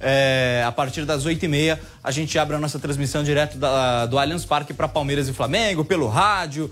é, 0.00 0.64
a 0.66 0.72
partir 0.72 1.04
das 1.04 1.26
8h30, 1.26 1.78
a 2.02 2.10
gente 2.10 2.38
abre 2.38 2.56
a 2.56 2.58
nossa 2.58 2.78
transmissão 2.78 3.22
direto 3.22 3.58
da, 3.58 4.06
do 4.06 4.18
Allianz 4.18 4.46
Parque 4.46 4.72
para 4.72 4.88
Palmeiras 4.88 5.28
e 5.28 5.32
Flamengo, 5.32 5.84
pelo 5.84 6.08
rádio, 6.08 6.70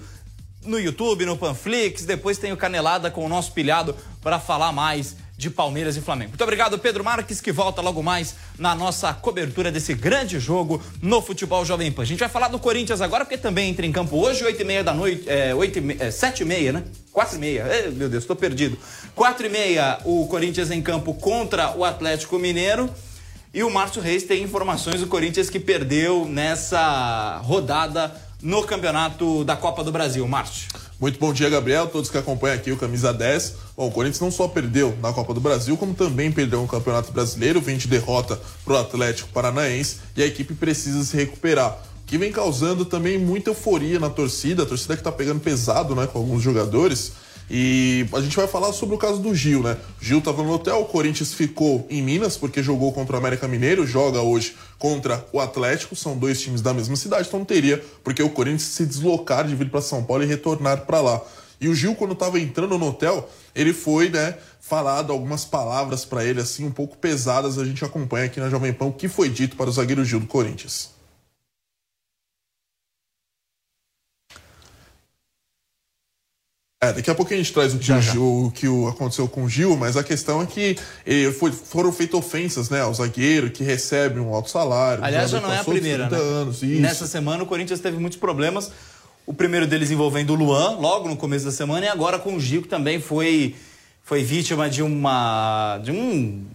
no 0.68 0.78
YouTube, 0.78 1.24
no 1.24 1.36
Panflix. 1.36 2.04
Depois 2.04 2.38
tem 2.38 2.52
o 2.52 2.56
Canelada 2.56 3.10
com 3.10 3.24
o 3.24 3.28
nosso 3.28 3.52
pilhado 3.52 3.96
para 4.22 4.38
falar 4.38 4.70
mais 4.70 5.16
de 5.38 5.48
Palmeiras 5.48 5.96
e 5.96 6.00
Flamengo. 6.00 6.30
Muito 6.30 6.42
obrigado, 6.42 6.76
Pedro 6.80 7.04
Marques, 7.04 7.40
que 7.40 7.52
volta 7.52 7.80
logo 7.80 8.02
mais 8.02 8.34
na 8.58 8.74
nossa 8.74 9.14
cobertura 9.14 9.70
desse 9.70 9.94
grande 9.94 10.40
jogo 10.40 10.82
no 11.00 11.22
futebol 11.22 11.64
Jovem 11.64 11.92
Pan. 11.92 12.02
A 12.02 12.06
gente 12.06 12.18
vai 12.18 12.28
falar 12.28 12.48
do 12.48 12.58
Corinthians 12.58 13.00
agora, 13.00 13.24
porque 13.24 13.38
também 13.38 13.70
entra 13.70 13.86
em 13.86 13.92
campo 13.92 14.16
hoje, 14.16 14.44
8 14.44 14.60
e 14.60 14.64
meia 14.64 14.82
da 14.82 14.92
noite, 14.92 15.28
é, 15.28 15.54
8 15.54 15.78
e 15.78 15.96
é, 16.00 16.10
7 16.10 16.42
e 16.42 16.44
meia, 16.44 16.72
né? 16.72 16.84
4 17.12 17.36
e 17.36 17.38
meia, 17.38 17.62
é, 17.62 17.88
meu 17.88 18.08
Deus, 18.08 18.24
estou 18.24 18.34
perdido. 18.34 18.76
4 19.14 19.46
e 19.46 19.48
meia, 19.48 20.00
o 20.04 20.26
Corinthians 20.26 20.72
em 20.72 20.82
campo 20.82 21.14
contra 21.14 21.70
o 21.76 21.84
Atlético 21.84 22.36
Mineiro. 22.36 22.90
E 23.54 23.62
o 23.62 23.70
Márcio 23.70 24.02
Reis 24.02 24.24
tem 24.24 24.42
informações 24.42 25.00
do 25.00 25.06
Corinthians 25.06 25.48
que 25.48 25.58
perdeu 25.58 26.26
nessa 26.26 27.40
rodada 27.44 28.14
no 28.42 28.62
campeonato 28.62 29.44
da 29.44 29.56
Copa 29.56 29.82
do 29.82 29.90
Brasil. 29.90 30.26
Márcio. 30.26 30.68
Muito 31.00 31.18
bom 31.18 31.32
dia, 31.32 31.48
Gabriel, 31.48 31.86
todos 31.86 32.10
que 32.10 32.18
acompanham 32.18 32.56
aqui 32.56 32.72
o 32.72 32.76
Camisa 32.76 33.12
10. 33.12 33.54
Bom, 33.76 33.86
o 33.88 33.90
Corinthians 33.90 34.20
não 34.20 34.30
só 34.30 34.48
perdeu 34.48 34.96
na 35.00 35.12
Copa 35.12 35.32
do 35.32 35.40
Brasil, 35.40 35.76
como 35.76 35.94
também 35.94 36.30
perdeu 36.32 36.60
no 36.60 36.68
Campeonato 36.68 37.12
Brasileiro, 37.12 37.60
vem 37.60 37.76
de 37.76 37.86
derrota 37.86 38.40
para 38.64 38.74
o 38.74 38.76
Atlético 38.78 39.28
Paranaense 39.30 39.98
e 40.16 40.22
a 40.22 40.26
equipe 40.26 40.54
precisa 40.54 41.04
se 41.04 41.16
recuperar. 41.16 41.78
O 42.02 42.06
que 42.06 42.18
vem 42.18 42.32
causando 42.32 42.84
também 42.84 43.18
muita 43.18 43.50
euforia 43.50 44.00
na 44.00 44.10
torcida, 44.10 44.62
a 44.62 44.66
torcida 44.66 44.94
que 44.94 45.00
está 45.00 45.12
pegando 45.12 45.40
pesado 45.40 45.94
né, 45.94 46.06
com 46.06 46.18
alguns 46.18 46.42
jogadores. 46.42 47.12
E 47.50 48.06
a 48.12 48.20
gente 48.20 48.36
vai 48.36 48.46
falar 48.46 48.72
sobre 48.72 48.94
o 48.94 48.98
caso 48.98 49.18
do 49.18 49.34
Gil, 49.34 49.62
né? 49.62 49.76
Gil 50.00 50.18
estava 50.18 50.42
no 50.42 50.52
hotel, 50.52 50.80
o 50.80 50.84
Corinthians 50.84 51.32
ficou 51.32 51.86
em 51.88 52.02
Minas 52.02 52.36
porque 52.36 52.62
jogou 52.62 52.92
contra 52.92 53.16
o 53.16 53.18
América 53.18 53.48
Mineiro, 53.48 53.86
joga 53.86 54.20
hoje 54.20 54.54
contra 54.78 55.26
o 55.32 55.40
Atlético, 55.40 55.96
são 55.96 56.16
dois 56.16 56.40
times 56.40 56.60
da 56.60 56.74
mesma 56.74 56.94
cidade, 56.94 57.26
então 57.26 57.40
não 57.40 57.46
teria 57.46 57.82
porque 58.04 58.22
o 58.22 58.28
Corinthians 58.28 58.62
se 58.62 58.84
deslocar 58.84 59.46
de 59.46 59.54
vir 59.54 59.70
para 59.70 59.80
São 59.80 60.04
Paulo 60.04 60.22
e 60.22 60.26
retornar 60.26 60.84
para 60.84 61.00
lá. 61.00 61.22
E 61.60 61.68
o 61.68 61.74
Gil, 61.74 61.94
quando 61.94 62.12
estava 62.12 62.38
entrando 62.38 62.78
no 62.78 62.88
hotel, 62.88 63.28
ele 63.54 63.72
foi, 63.72 64.08
né, 64.08 64.36
falado 64.60 65.12
algumas 65.12 65.44
palavras 65.44 66.04
para 66.04 66.24
ele, 66.24 66.40
assim, 66.40 66.64
um 66.64 66.70
pouco 66.70 66.96
pesadas. 66.96 67.58
A 67.58 67.64
gente 67.64 67.84
acompanha 67.84 68.26
aqui 68.26 68.38
na 68.38 68.48
Jovem 68.48 68.72
Pan 68.72 68.86
o 68.86 68.92
que 68.92 69.08
foi 69.08 69.28
dito 69.28 69.56
para 69.56 69.68
o 69.68 69.72
zagueiro 69.72 70.04
Gil 70.04 70.20
do 70.20 70.26
Corinthians. 70.26 70.97
É, 76.88 76.92
daqui 76.92 77.10
a 77.10 77.14
pouco 77.14 77.32
a 77.32 77.36
gente 77.36 77.52
traz 77.52 77.74
o 77.74 77.78
que, 77.78 77.86
já, 77.86 77.98
o, 77.98 78.02
Gil, 78.02 78.24
o 78.24 78.50
que 78.50 78.66
aconteceu 78.88 79.28
com 79.28 79.44
o 79.44 79.48
Gil, 79.48 79.76
mas 79.76 79.96
a 79.96 80.02
questão 80.02 80.42
é 80.42 80.46
que 80.46 80.76
eh, 81.06 81.30
foi, 81.32 81.52
foram 81.52 81.92
feitas 81.92 82.18
ofensas 82.18 82.70
né, 82.70 82.80
ao 82.80 82.92
zagueiro 82.94 83.50
que 83.50 83.62
recebe 83.62 84.18
um 84.18 84.34
alto 84.34 84.50
salário. 84.50 85.04
Aliás, 85.04 85.30
já 85.30 85.40
não 85.40 85.52
é 85.52 85.58
a 85.58 85.64
primeira. 85.64 86.08
Né? 86.08 86.16
Anos, 86.16 86.62
Nessa 86.62 87.06
semana 87.06 87.42
o 87.42 87.46
Corinthians 87.46 87.80
teve 87.80 87.98
muitos 87.98 88.18
problemas. 88.18 88.70
O 89.26 89.34
primeiro 89.34 89.66
deles 89.66 89.90
envolvendo 89.90 90.32
o 90.32 90.36
Luan, 90.36 90.78
logo 90.78 91.08
no 91.08 91.16
começo 91.16 91.44
da 91.44 91.52
semana, 91.52 91.84
e 91.84 91.88
agora 91.88 92.18
com 92.18 92.34
o 92.34 92.40
Gil, 92.40 92.62
que 92.62 92.68
também 92.68 93.00
foi, 93.00 93.54
foi 94.02 94.22
vítima 94.22 94.70
de 94.70 94.82
uma. 94.82 95.78
de 95.84 95.92
um 95.92 96.46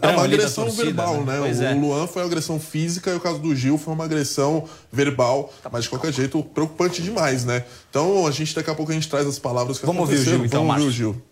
é 0.00 0.08
uma 0.08 0.24
agressão 0.24 0.64
torcida, 0.64 0.84
verbal, 0.84 1.22
né? 1.22 1.38
né? 1.38 1.40
O 1.40 1.62
é. 1.64 1.74
Luan 1.74 2.06
foi 2.06 2.22
uma 2.22 2.28
agressão 2.28 2.58
física 2.58 3.10
e 3.10 3.14
o 3.14 3.20
caso 3.20 3.38
do 3.38 3.54
Gil 3.54 3.76
foi 3.76 3.92
uma 3.92 4.04
agressão 4.04 4.64
verbal, 4.90 5.52
tá 5.62 5.68
mas 5.70 5.84
de 5.84 5.90
qualquer 5.90 6.12
jeito 6.12 6.42
preocupante 6.42 7.02
demais, 7.02 7.44
né? 7.44 7.64
Então 7.90 8.26
a 8.26 8.30
gente 8.30 8.54
daqui 8.54 8.70
a 8.70 8.74
pouco 8.74 8.90
a 8.90 8.94
gente 8.94 9.08
traz 9.08 9.26
as 9.26 9.38
palavras 9.38 9.78
que 9.78 9.84
Vamos 9.84 10.00
ouvir 10.00 10.16
o 10.16 10.24
Gil, 10.24 10.44
então, 10.46 10.66
Vamos 10.66 10.76
ouvir 10.76 10.88
o 10.88 10.90
Gil. 10.90 11.22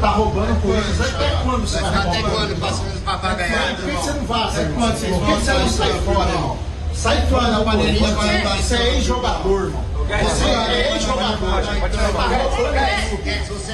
Tá 0.00 0.10
roubando 0.10 0.60
coisas. 0.62 1.00
Até 1.00 1.30
quando 1.44 1.60
você 1.60 1.80
vai 1.80 1.94
Até 1.94 2.22
quando 2.22 2.60
passando 2.60 3.20
pra 3.20 3.34
ganhar? 3.34 3.76
Por 3.76 3.84
que 3.84 3.92
você 3.92 4.12
não 4.12 4.24
vaza? 4.26 4.60
Até 4.60 4.72
quando 4.72 4.96
você 4.96 5.06
Por 5.06 5.26
que 5.26 5.32
você 5.32 5.52
não 5.52 5.68
sai 5.68 6.00
fora, 6.00 6.30
irmão? 6.30 6.58
Sai 6.94 7.26
fora 7.26 7.50
da 7.50 7.64
panelinha. 7.64 8.14
Você 8.56 8.74
é 8.74 8.94
ex-jogador, 8.96 9.64
irmão. 9.66 9.91
Você 10.20 10.44
é 10.44 10.92
ex-jogador. 10.92 11.62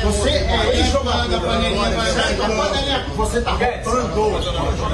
Você 0.04 0.30
é 0.30 0.78
ex-jogador 0.78 1.28
da 1.28 1.40
panelinha. 1.40 1.90
Você 3.16 3.40
tá 3.40 3.50
roubando. 3.50 4.38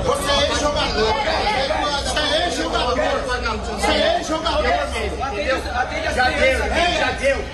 Você 0.05 0.31
é 0.31 0.49
ex-jogador. 0.49 1.15
Você 2.05 2.19
é 2.19 2.47
ex-jogador. 2.47 2.95
Você 3.75 3.91
é 3.91 4.17
ex-jogador. 4.17 4.65
Já 6.15 6.31
deu, 6.31 6.59
já 6.59 7.11
deu. 7.13 7.45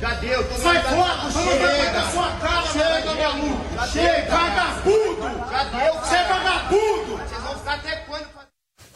Já 0.00 0.14
deu. 0.14 0.44
Sai 0.56 0.82
fora, 0.82 1.30
chega. 1.30 1.90
da 1.90 2.02
sua 2.10 2.30
cara, 2.40 2.66
chega, 2.68 3.14
maluco. 3.14 3.60
Chega, 3.92 4.30
vagabundo. 4.30 5.50
Já 5.50 5.64
deu. 5.64 5.94
Você 6.00 6.14
é 6.14 6.24
vagabundo. 6.24 7.18
Vocês 7.18 7.42
vão 7.42 7.54
ficar 7.58 7.74
até 7.74 7.96
quando? 8.08 8.39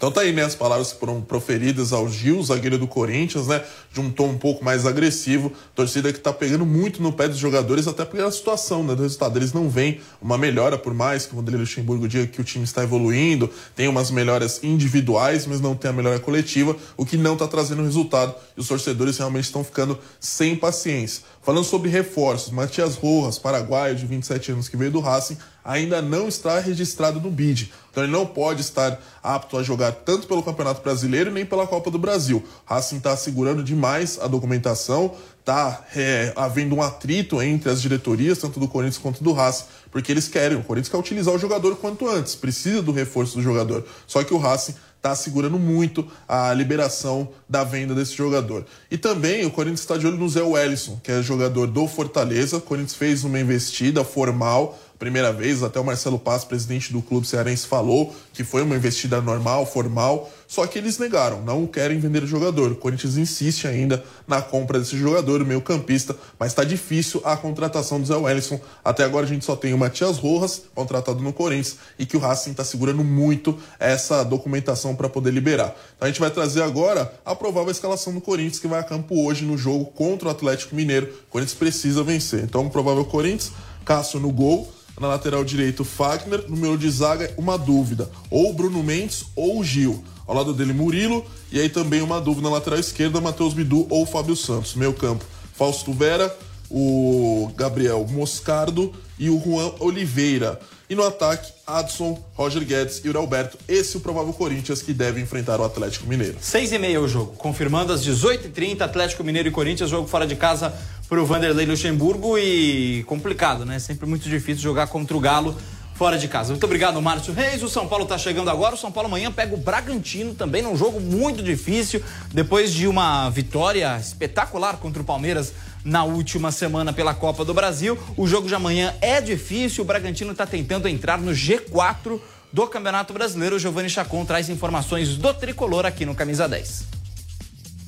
Então 0.05 0.13
tá 0.13 0.21
aí, 0.21 0.39
as 0.39 0.55
palavras 0.55 0.93
que 0.93 1.01
foram 1.01 1.23
proferidas 1.23 1.91
ao 1.91 2.07
Gil, 2.11 2.43
zagueiro 2.43 2.77
do 2.77 2.87
Corinthians, 2.87 3.47
né, 3.47 3.65
de 3.91 4.03
um 4.03 4.11
tom 4.11 4.27
um 4.27 4.37
pouco 4.37 4.63
mais 4.63 4.85
agressivo, 4.85 5.51
torcida 5.75 6.13
que 6.13 6.21
tá 6.21 6.31
pegando 6.31 6.67
muito 6.67 7.03
no 7.03 7.11
pé 7.11 7.27
dos 7.27 7.39
jogadores, 7.39 7.89
até 7.89 8.05
pela 8.05 8.31
situação, 8.31 8.85
né, 8.85 8.95
do 8.95 9.03
resultado. 9.03 9.39
Eles 9.39 9.55
não 9.55 9.67
veem 9.67 10.03
uma 10.21 10.37
melhora, 10.37 10.77
por 10.77 10.93
mais 10.93 11.25
que 11.25 11.33
o 11.33 11.37
Vanderlei 11.37 11.63
Luxemburgo 11.63 12.07
diga 12.07 12.27
que 12.27 12.39
o 12.39 12.45
time 12.45 12.65
está 12.65 12.83
evoluindo, 12.83 13.49
tem 13.75 13.89
umas 13.89 14.11
melhoras 14.11 14.63
individuais, 14.63 15.47
mas 15.47 15.59
não 15.63 15.75
tem 15.75 15.91
a 15.91 15.95
melhora 15.95 16.21
coletiva, 16.21 16.77
o 16.99 17.07
que 17.07 17.17
não 17.17 17.35
tá 17.35 17.49
trazendo 17.49 17.83
resultado, 17.83 18.35
e 18.55 18.61
os 18.61 18.69
torcedores 18.69 19.17
realmente 19.17 19.45
estão 19.45 19.65
ficando 19.65 19.99
sem 20.21 20.55
paciência. 20.55 21.23
Falando 21.43 21.65
sobre 21.65 21.89
reforços, 21.89 22.53
Matias 22.53 22.95
Rojas, 22.95 23.39
paraguaio 23.39 23.97
de 23.97 24.05
27 24.05 24.53
anos 24.53 24.69
que 24.69 24.77
veio 24.77 24.91
do 24.91 25.01
Racing, 25.01 25.39
ainda 25.65 26.03
não 26.03 26.29
está 26.29 26.61
registrado 26.61 27.19
no 27.21 27.31
BID. 27.31 27.73
Então 27.95 28.03
ele 28.03 28.13
não 28.13 28.27
pode 28.27 28.61
estar 28.61 29.01
apto 29.23 29.57
a 29.57 29.63
jogar 29.63 29.93
tanto 29.93 30.27
pelo 30.27 30.43
Campeonato 30.43 30.83
Brasileiro 30.83 31.31
nem 31.31 31.47
pela 31.47 31.65
Copa 31.65 31.93
do 31.93 31.99
Brasil. 31.99 32.43
Racing 32.67 32.97
está 32.97 33.17
segurando 33.17 33.63
demais 33.63 34.19
a 34.21 34.27
documentação, 34.27 35.15
está 35.39 35.85
é, 35.95 36.33
havendo 36.35 36.75
um 36.75 36.83
atrito 36.83 37.41
entre 37.41 37.71
as 37.71 37.81
diretorias, 37.81 38.39
tanto 38.39 38.59
do 38.59 38.67
Corinthians 38.67 38.99
quanto 38.99 39.23
do 39.23 39.33
Racing, 39.33 39.67
porque 39.93 40.11
eles 40.11 40.27
querem, 40.27 40.59
o 40.59 40.65
Corinthians 40.65 40.89
quer 40.89 40.99
utilizar 40.99 41.33
o 41.33 41.39
jogador 41.39 41.77
quanto 41.77 42.09
antes, 42.09 42.35
precisa 42.35 42.83
do 42.83 42.91
reforço 42.91 43.37
do 43.37 43.43
jogador. 43.43 43.87
Só 44.09 44.25
que 44.25 44.35
o 44.35 44.39
Racing 44.39 44.75
está 44.97 45.15
segurando 45.15 45.59
muito 45.59 46.05
a 46.27 46.53
liberação 46.53 47.29
da 47.49 47.63
venda 47.63 47.95
desse 47.95 48.17
jogador. 48.17 48.65
E 48.91 48.97
também 48.97 49.45
o 49.45 49.51
Corinthians 49.51 49.81
está 49.81 49.99
de 49.99 50.07
olho 50.07 50.17
no 50.17 50.29
Zé 50.29 50.43
Wellison, 50.43 50.99
que 51.01 51.13
é 51.13 51.23
jogador 51.23 51.67
do 51.67 51.87
Fortaleza. 51.87 52.57
O 52.57 52.61
Corinthians 52.61 52.95
fez 52.95 53.23
uma 53.23 53.39
investida 53.39 54.03
formal 54.03 54.79
primeira 54.99 55.33
vez, 55.33 55.63
até 55.63 55.79
o 55.81 55.85
Marcelo 55.85 56.19
Paz, 56.19 56.45
presidente 56.45 56.93
do 56.93 57.03
clube 57.03 57.27
cearense, 57.27 57.67
falou 57.67 58.15
que 58.33 58.45
foi 58.45 58.63
uma 58.63 58.77
investida 58.77 59.21
normal, 59.21 59.67
formal, 59.67 60.31
só 60.47 60.67
que 60.67 60.79
eles 60.79 60.99
negaram, 60.99 61.43
não 61.43 61.67
querem 61.67 61.99
vender 61.99 62.23
o 62.23 62.27
jogador. 62.27 62.73
O 62.73 62.77
Corinthians 62.77 63.17
insiste 63.17 63.67
ainda 63.67 64.05
na 64.27 64.41
compra 64.41 64.79
desse 64.79 64.97
jogador, 64.97 65.43
o 65.43 65.47
meio 65.47 65.61
campista, 65.61 66.17
mas 66.39 66.53
está 66.53 66.65
difícil 66.65 67.21
a 67.25 67.37
contratação 67.37 68.01
do 68.01 68.07
Zé 68.07 68.17
Wellison. 68.17 68.61
Até 68.85 69.05
agora 69.05 69.27
a 69.27 69.29
gente 69.29 69.45
só 69.45 69.57
tem 69.57 69.75
o 69.75 69.79
Matias 69.79 70.19
Rojas, 70.19 70.63
contratado 70.75 71.21
no 71.21 71.33
Corinthians, 71.33 71.77
e 71.99 72.07
que 72.07 72.17
o 72.17 72.21
Racing 72.21 72.53
está 72.53 72.65
segurando 72.65 73.03
muito 73.03 73.59
essa 73.79 74.23
documentação 74.25 74.95
para 74.95 75.09
poder 75.09 75.33
liberar. 75.33 75.75
Então 75.97 76.07
a 76.07 76.11
gente 76.11 76.21
vai 76.21 76.31
trazer 76.31 76.63
agora 76.63 77.13
a 77.25 77.35
provável 77.35 77.71
escalação 77.71 78.15
do 78.15 78.21
Corinthians, 78.21 78.59
que 78.59 78.69
vai 78.69 78.81
a 78.81 78.85
campo 78.85 79.25
hoje 79.25 79.45
no 79.45 79.59
jogo 79.59 79.87
contra 79.87 80.29
o 80.29 80.31
Atlético 80.31 80.75
Mineiro. 80.75 81.07
O 81.29 81.31
Corinthians 81.31 81.59
precisa 81.59 82.03
vencer. 82.03 82.45
Então, 82.45 82.67
o 82.67 82.71
provável 82.71 83.05
Corinthians, 83.05 83.53
Cássio 83.85 84.21
no 84.21 84.31
gol, 84.31 84.73
na 85.01 85.09
lateral 85.09 85.45
direito, 85.45 85.85
Fagner. 85.85 86.45
Número 86.49 86.79
de 86.79 86.91
zaga, 86.91 87.33
uma 87.37 87.57
dúvida. 87.59 88.11
Ou 88.31 88.53
Bruno 88.53 88.83
Mendes 88.83 89.25
ou 89.35 89.63
Gil. 89.65 90.05
Ao 90.27 90.35
lado 90.35 90.53
dele, 90.53 90.73
Murilo. 90.73 91.25
E 91.51 91.61
aí 91.61 91.69
também 91.69 92.03
uma 92.03 92.21
dúvida 92.21 92.49
na 92.49 92.55
lateral 92.55 92.79
esquerda, 92.79 93.21
Matheus 93.21 93.55
Bidu 93.55 93.87
ou 93.91 94.07
Fábio 94.07 94.37
Santos. 94.37 94.75
Meio 94.75 94.93
campo, 94.93 95.25
Fausto 95.55 95.93
Vera, 95.93 96.35
o 96.71 97.51
Gabriel 97.57 98.07
Moscardo 98.09 98.93
e 99.19 99.31
o 99.31 99.41
Juan 99.41 99.73
Oliveira. 99.81 100.59
E 100.89 100.95
no 100.95 101.03
ataque, 101.03 101.51
Adson, 101.67 102.23
Roger 102.35 102.63
Guedes 102.63 103.01
e 103.03 103.09
o 103.09 103.19
Alberto. 103.19 103.57
Esse 103.67 103.97
é 103.97 103.99
o 103.99 104.03
provável 104.03 104.33
Corinthians 104.35 104.83
que 104.83 104.93
deve 104.93 105.21
enfrentar 105.21 105.59
o 105.59 105.65
Atlético 105.65 106.07
Mineiro. 106.07 106.37
Seis 106.41 106.73
e 106.73 106.79
meia 106.79 107.01
o 107.01 107.09
jogo. 107.09 107.33
Confirmando 107.37 107.93
às 107.93 108.05
18h30, 108.05 108.83
Atlético 108.83 109.25
Mineiro 109.25 109.49
e 109.49 109.51
Corinthians. 109.51 109.89
Jogo 109.89 110.07
fora 110.07 110.27
de 110.27 110.37
casa 110.37 110.75
para 111.09 111.23
o 111.23 111.27
Vanderlei 111.27 111.67
Luxemburgo 111.67 112.39
e 112.39 113.05
complicado, 113.05 113.65
né? 113.65 113.79
Sempre 113.79 114.07
muito 114.07 114.29
difícil 114.29 114.63
jogar 114.63 114.87
contra 114.87 115.17
o 115.17 115.21
Galo 115.21 115.57
fora 115.95 116.19
de 116.19 116.27
casa. 116.27 116.51
Muito 116.51 116.65
obrigado, 116.65 117.01
Márcio 117.01 117.33
Reis. 117.33 117.63
O 117.63 117.69
São 117.69 117.87
Paulo 117.87 118.05
está 118.05 118.19
chegando 118.19 118.51
agora. 118.51 118.75
O 118.75 118.79
São 118.79 118.91
Paulo 118.91 119.09
amanhã 119.09 119.31
pega 119.31 119.55
o 119.55 119.59
Bragantino 119.59 120.35
também 120.35 120.63
num 120.63 120.77
jogo 120.77 121.01
muito 121.01 121.43
difícil. 121.43 122.03
Depois 122.33 122.73
de 122.73 122.87
uma 122.89 123.31
vitória 123.31 123.97
espetacular 123.99 124.79
contra 124.79 125.01
o 125.01 125.05
Palmeiras 125.05 125.53
na 125.85 126.03
última 126.03 126.51
semana 126.51 126.93
pela 126.93 127.15
Copa 127.15 127.45
do 127.45 127.55
Brasil. 127.55 127.97
O 128.17 128.27
jogo 128.27 128.49
de 128.49 128.55
amanhã 128.55 128.95
é 129.01 129.21
difícil, 129.21 129.85
o 129.85 129.87
Bragantino 129.87 130.33
está 130.33 130.47
tentando 130.47 130.89
entrar 130.89 131.19
no 131.19 131.33
G4 131.33 132.21
do 132.53 132.67
Campeonato 132.67 133.13
Brasileiro. 133.13 133.57
O 133.57 133.59
Giovanni 133.59 133.91
Chacon 133.91 134.25
traz 134.25 134.49
informações 134.49 135.17
do 135.17 135.35
tricolor 135.35 135.87
aqui 135.87 136.05
no 136.05 136.15
Camisa 136.15 136.49
10. 136.49 136.85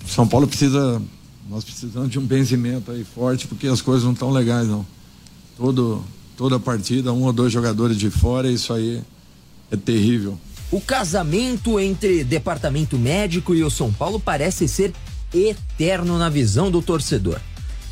São 0.07 0.29
Paulo 0.29 0.47
precisa, 0.47 1.03
nós 1.49 1.65
precisamos 1.65 2.11
de 2.11 2.19
um 2.19 2.27
benzimento 2.27 2.91
aí 2.91 3.05
forte, 3.05 3.47
porque 3.47 3.67
as 3.67 3.81
coisas 3.81 4.05
não 4.05 4.13
estão 4.13 4.31
legais, 4.31 4.67
não. 4.67 4.85
Todo, 5.57 6.05
toda 6.37 6.59
partida, 6.59 7.13
um 7.13 7.23
ou 7.23 7.33
dois 7.33 7.53
jogadores 7.53 7.97
de 7.97 8.11
fora, 8.11 8.51
isso 8.51 8.73
aí 8.73 9.03
é 9.71 9.77
terrível. 9.77 10.39
O 10.71 10.81
casamento 10.81 11.79
entre 11.79 12.25
departamento 12.25 12.99
médico 12.99 13.55
e 13.55 13.63
o 13.63 13.71
São 13.71 13.93
Paulo 13.93 14.19
parece 14.19 14.67
ser 14.67 14.93
eterno 15.33 16.19
na 16.19 16.29
visão 16.29 16.71
do 16.71 16.83
torcedor. 16.83 17.41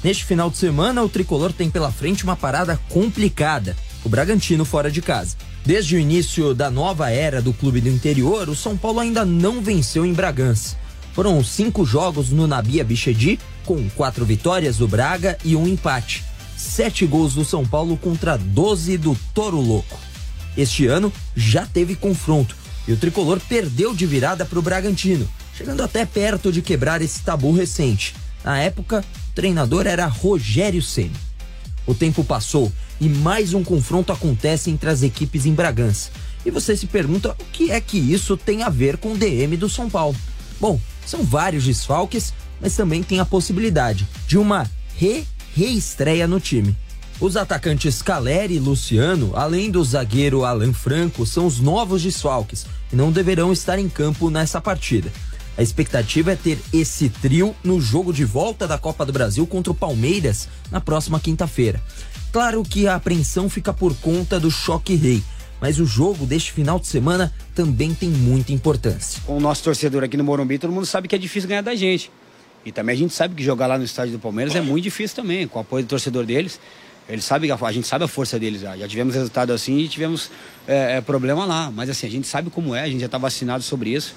Neste 0.03 0.25
final 0.25 0.51
de 0.51 0.59
semana, 0.59 1.03
o 1.03 1.09
tricolor 1.09 1.53
tem 1.53 1.71
pela 1.71 1.91
frente 1.91 2.25
uma 2.25 2.37
parada 2.37 2.79
complicada: 2.89 3.77
o 4.05 4.09
Bragantino 4.09 4.65
fora 4.65 4.91
de 4.91 5.01
casa. 5.01 5.37
Desde 5.65 5.97
o 5.97 5.99
início 5.99 6.53
da 6.53 6.71
nova 6.71 7.11
era 7.11 7.41
do 7.41 7.53
clube 7.55 7.81
do 7.81 7.89
interior, 7.89 8.49
o 8.51 8.57
São 8.57 8.77
Paulo 8.77 9.01
ainda 9.01 9.25
não 9.25 9.63
venceu 9.63 10.05
em 10.05 10.13
Bragança. 10.13 10.77
Foram 11.15 11.45
cinco 11.45 11.87
jogos 11.87 12.31
no 12.31 12.45
Nabia 12.49 12.85
Bichedi, 12.85 13.39
com 13.65 13.89
quatro 13.91 14.25
vitórias 14.25 14.79
do 14.79 14.89
Braga 14.89 15.39
e 15.45 15.55
um 15.55 15.67
empate. 15.69 16.25
Sete 16.57 17.07
gols 17.07 17.35
do 17.35 17.45
São 17.45 17.65
Paulo 17.65 17.97
contra 17.97 18.37
12 18.37 18.99
do 18.99 19.17
Toro 19.33 19.61
Louco. 19.61 19.97
Este 20.57 20.89
ano 20.89 21.13
já 21.37 21.67
teve 21.67 21.95
confronto 21.95 22.57
e 22.89 22.93
o 22.93 22.97
tricolor 22.97 23.39
perdeu 23.49 23.95
de 23.95 24.05
virada 24.07 24.45
para 24.45 24.59
o 24.59 24.63
Bragantino, 24.63 25.29
chegando 25.57 25.85
até 25.85 26.05
perto 26.05 26.51
de 26.51 26.61
quebrar 26.61 27.01
esse 27.01 27.23
tabu 27.23 27.53
recente. 27.53 28.13
Na 28.43 28.59
época, 28.59 29.05
o 29.31 29.35
treinador 29.37 29.87
era 29.87 30.07
Rogério 30.07 30.83
Ceni. 30.83 31.13
O 31.87 31.95
tempo 31.95 32.25
passou 32.25 32.73
e 33.01 33.09
mais 33.09 33.55
um 33.55 33.63
confronto 33.63 34.13
acontece 34.13 34.69
entre 34.69 34.91
as 34.91 35.05
equipes 35.05 35.47
em 35.47 35.55
Bragança. 35.55 36.11
E 36.45 36.51
você 36.51 36.77
se 36.77 36.87
pergunta 36.87 37.37
o 37.39 37.45
que 37.53 37.71
é 37.71 37.81
que 37.81 37.99
isso 37.99 38.37
tem 38.37 38.65
a 38.65 38.69
ver 38.69 38.97
com 38.97 39.13
o 39.13 39.17
DM 39.17 39.57
do 39.57 39.69
São 39.69 39.89
Paulo. 39.89 40.17
Bom, 40.61 40.81
são 41.07 41.23
vários 41.23 41.65
desfalques, 41.65 42.33
mas 42.61 42.77
também 42.77 43.03
tem 43.03 43.21
a 43.21 43.25
possibilidade 43.25 44.07
de 44.27 44.39
uma 44.39 44.71
re-reestreia 44.97 46.27
no 46.27 46.41
time. 46.41 46.77
Os 47.21 47.37
atacantes 47.37 48.03
Caleri 48.03 48.55
e 48.55 48.59
Luciano, 48.59 49.33
além 49.35 49.71
do 49.71 49.85
zagueiro 49.85 50.45
Alan 50.45 50.73
Franco, 50.73 51.25
são 51.25 51.47
os 51.47 51.61
novos 51.61 52.03
desfalques 52.03 52.67
e 52.93 52.97
não 52.97 53.13
deverão 53.13 53.53
estar 53.53 53.79
em 53.79 53.89
campo 53.89 54.31
nessa 54.31 54.61
partida. 54.61 55.13
A 55.57 55.63
expectativa 55.63 56.33
é 56.33 56.37
ter 56.37 56.59
esse 56.73 57.09
trio 57.09 57.55
no 57.63 57.81
jogo 57.81 58.13
de 58.13 58.25
volta 58.25 58.67
da 58.67 58.77
Copa 58.77 59.07
do 59.07 59.13
Brasil 59.13 59.47
contra 59.47 59.71
o 59.71 59.75
Palmeiras 59.75 60.49
na 60.71 60.81
próxima 60.81 61.21
quinta-feira. 61.21 61.81
Claro 62.33 62.65
que 62.65 62.89
a 62.89 62.97
apreensão 62.97 63.49
fica 63.49 63.73
por 63.73 63.95
conta 63.99 64.41
do 64.41 64.51
choque 64.51 64.97
rei, 64.97 65.23
mas 65.65 65.81
o 65.81 65.87
jogo 65.87 66.27
deste 66.27 66.53
final 66.53 66.79
de 66.79 66.87
semana 66.87 67.33
também 67.55 67.95
tem 67.95 68.11
muita 68.11 68.53
importância. 68.53 69.23
Com 69.25 69.39
o 69.39 69.41
nosso 69.41 69.65
torcedor 69.65 70.05
aqui 70.05 70.15
no 70.15 70.23
Morumbi, 70.23 70.59
todo 70.59 70.71
mundo 70.71 70.85
sabe 70.85 71.09
que 71.09 71.15
é 71.15 71.19
difícil 71.19 71.49
ganhar 71.49 71.63
da 71.63 71.75
gente. 71.75 72.11
E 72.67 72.71
também 72.71 72.95
a 72.95 72.99
gente 72.99 73.15
sabe 73.15 73.35
que 73.35 73.43
jogar 73.43 73.67
lá 73.67 73.79
no 73.79 73.85
estádio 73.85 74.13
do 74.13 74.19
Palmeiras 74.19 74.55
é 74.55 74.61
muito 74.61 74.85
difícil 74.85 75.17
também, 75.17 75.49
com 75.49 75.59
o 75.59 75.63
apoio 75.63 75.83
do 75.83 75.89
torcedor 75.89 76.27
deles. 76.27 76.61
Eles 77.09 77.25
sabem, 77.25 77.51
a 77.51 77.73
gente 77.73 77.87
sabe 77.87 78.05
a 78.05 78.07
força 78.07 78.39
deles 78.39 78.61
já. 78.61 78.77
Já 78.77 78.87
tivemos 78.87 79.15
resultado 79.15 79.55
assim 79.55 79.79
e 79.79 79.89
tivemos 79.89 80.31
é, 80.69 80.99
é, 80.99 81.01
problema 81.01 81.47
lá. 81.47 81.71
Mas 81.71 81.89
assim, 81.89 82.09
a 82.09 82.11
gente 82.11 82.27
sabe 82.27 82.51
como 82.51 82.75
é, 82.75 82.83
a 82.83 82.87
gente 82.87 83.01
já 83.01 83.07
está 83.07 83.17
vacinado 83.17 83.65
sobre 83.65 83.89
isso. 83.89 84.15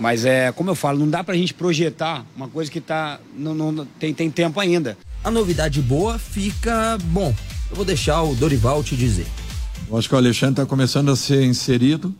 Mas 0.00 0.24
é, 0.24 0.50
como 0.50 0.70
eu 0.70 0.74
falo, 0.74 0.98
não 0.98 1.08
dá 1.08 1.22
pra 1.22 1.36
gente 1.36 1.54
projetar 1.54 2.26
uma 2.34 2.48
coisa 2.48 2.68
que 2.68 2.80
tá. 2.80 3.20
Não, 3.38 3.54
não, 3.54 3.86
tem, 4.00 4.12
tem 4.12 4.28
tempo 4.28 4.58
ainda. 4.58 4.98
A 5.22 5.30
novidade 5.30 5.80
boa 5.80 6.18
fica. 6.18 6.98
Bom, 7.04 7.32
eu 7.70 7.76
vou 7.76 7.84
deixar 7.84 8.24
o 8.24 8.34
Dorival 8.34 8.82
te 8.82 8.96
dizer. 8.96 9.26
Eu 9.94 9.98
acho 9.98 10.08
que 10.08 10.14
o 10.16 10.18
Alexandre 10.18 10.54
está 10.54 10.66
começando 10.66 11.08
a 11.08 11.14
ser 11.14 11.44
inserido 11.44 12.12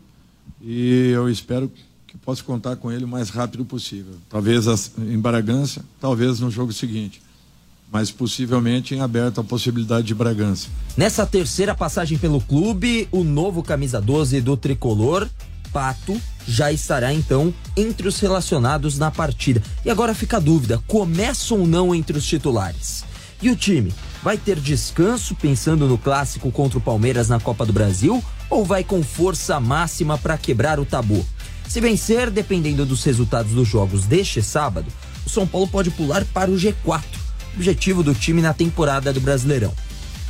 e 0.63 1.11
eu 1.13 1.29
espero 1.29 1.69
que 2.07 2.17
possa 2.17 2.41
contar 2.41 2.77
com 2.77 2.93
ele 2.93 3.05
o 3.05 3.09
mais 3.09 3.31
rápido 3.31 3.65
possível. 3.65 4.15
Talvez 4.31 4.93
em 4.97 5.19
Bragança, 5.19 5.85
talvez 6.01 6.39
no 6.39 6.53
jogo 6.53 6.73
seguinte. 6.73 7.21
Mas 7.91 8.13
possivelmente 8.13 8.95
em 8.95 9.01
aberto 9.01 9.41
a 9.41 9.45
possibilidade 9.45 10.07
de 10.07 10.15
Bragança. 10.15 10.69
Nessa 10.97 11.27
terceira 11.27 11.75
passagem 11.75 12.17
pelo 12.17 12.41
clube, 12.41 13.09
o 13.11 13.25
novo 13.25 13.61
camisa 13.61 14.01
12 14.01 14.41
do 14.41 14.57
tricolor, 14.57 15.29
Pato, 15.73 16.17
já 16.47 16.71
estará 16.71 17.13
então 17.13 17.53
entre 17.77 18.07
os 18.07 18.21
relacionados 18.21 19.01
na 19.01 19.11
partida. 19.11 19.61
E 19.85 19.91
agora 19.91 20.15
fica 20.15 20.37
a 20.37 20.41
dúvida: 20.41 20.81
começa 20.87 21.53
ou 21.53 21.67
não 21.67 21.93
entre 21.93 22.17
os 22.17 22.25
titulares? 22.25 23.05
E 23.43 23.51
o 23.51 23.57
time 23.57 23.93
vai 24.25 24.39
ter 24.39 24.59
descanso 24.59 25.35
pensando 25.35 25.87
no 25.87 25.99
clássico 25.99 26.51
contra 26.51 26.79
o 26.79 26.81
Palmeiras 26.81 27.29
na 27.29 27.39
Copa 27.39 27.67
do 27.67 27.75
Brasil 27.75 28.25
ou 28.49 28.65
vai 28.65 28.83
com 28.83 29.03
força 29.03 29.61
máxima 29.61 30.17
para 30.17 30.39
quebrar 30.39 30.81
o 30.81 30.87
tabu? 30.87 31.25
Se 31.69 31.79
vencer, 31.79 32.31
dependendo 32.31 32.87
dos 32.87 33.05
resultados 33.05 33.53
dos 33.53 33.69
jogos 33.69 34.07
deste 34.07 34.43
sábado, 34.43 34.91
o 35.27 35.29
São 35.29 35.47
Paulo 35.47 35.69
pode 35.69 35.91
pular 35.91 36.25
para 36.25 36.51
o 36.51 36.57
G4, 36.57 37.03
objetivo 37.55 38.03
do 38.03 38.15
time 38.15 38.41
na 38.41 38.55
temporada 38.55 39.13
do 39.13 39.21
Brasileirão. 39.21 39.75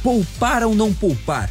Poupar 0.02 0.64
ou 0.64 0.74
não 0.74 0.92
poupar? 0.92 1.48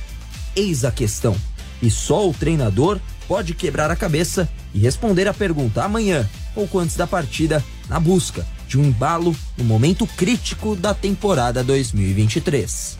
Eis 0.54 0.84
a 0.84 0.92
questão. 0.92 1.38
E 1.82 1.90
só 1.90 2.30
o 2.30 2.34
treinador 2.34 3.00
pode 3.26 3.54
quebrar 3.54 3.90
a 3.90 3.96
cabeça 3.96 4.50
e 4.74 4.80
responder 4.80 5.30
a 5.30 5.34
pergunta 5.34 5.82
amanhã, 5.82 6.30
pouco 6.54 6.78
antes 6.78 6.98
da 6.98 7.08
partida, 7.08 7.64
na 7.88 8.02
busca 8.02 8.46
de 8.74 8.80
um 8.80 8.86
embalo 8.86 9.36
no 9.56 9.64
momento 9.64 10.08
crítico 10.08 10.76
da 10.76 10.96
temporada 10.96 11.64
2023. 11.64 12.98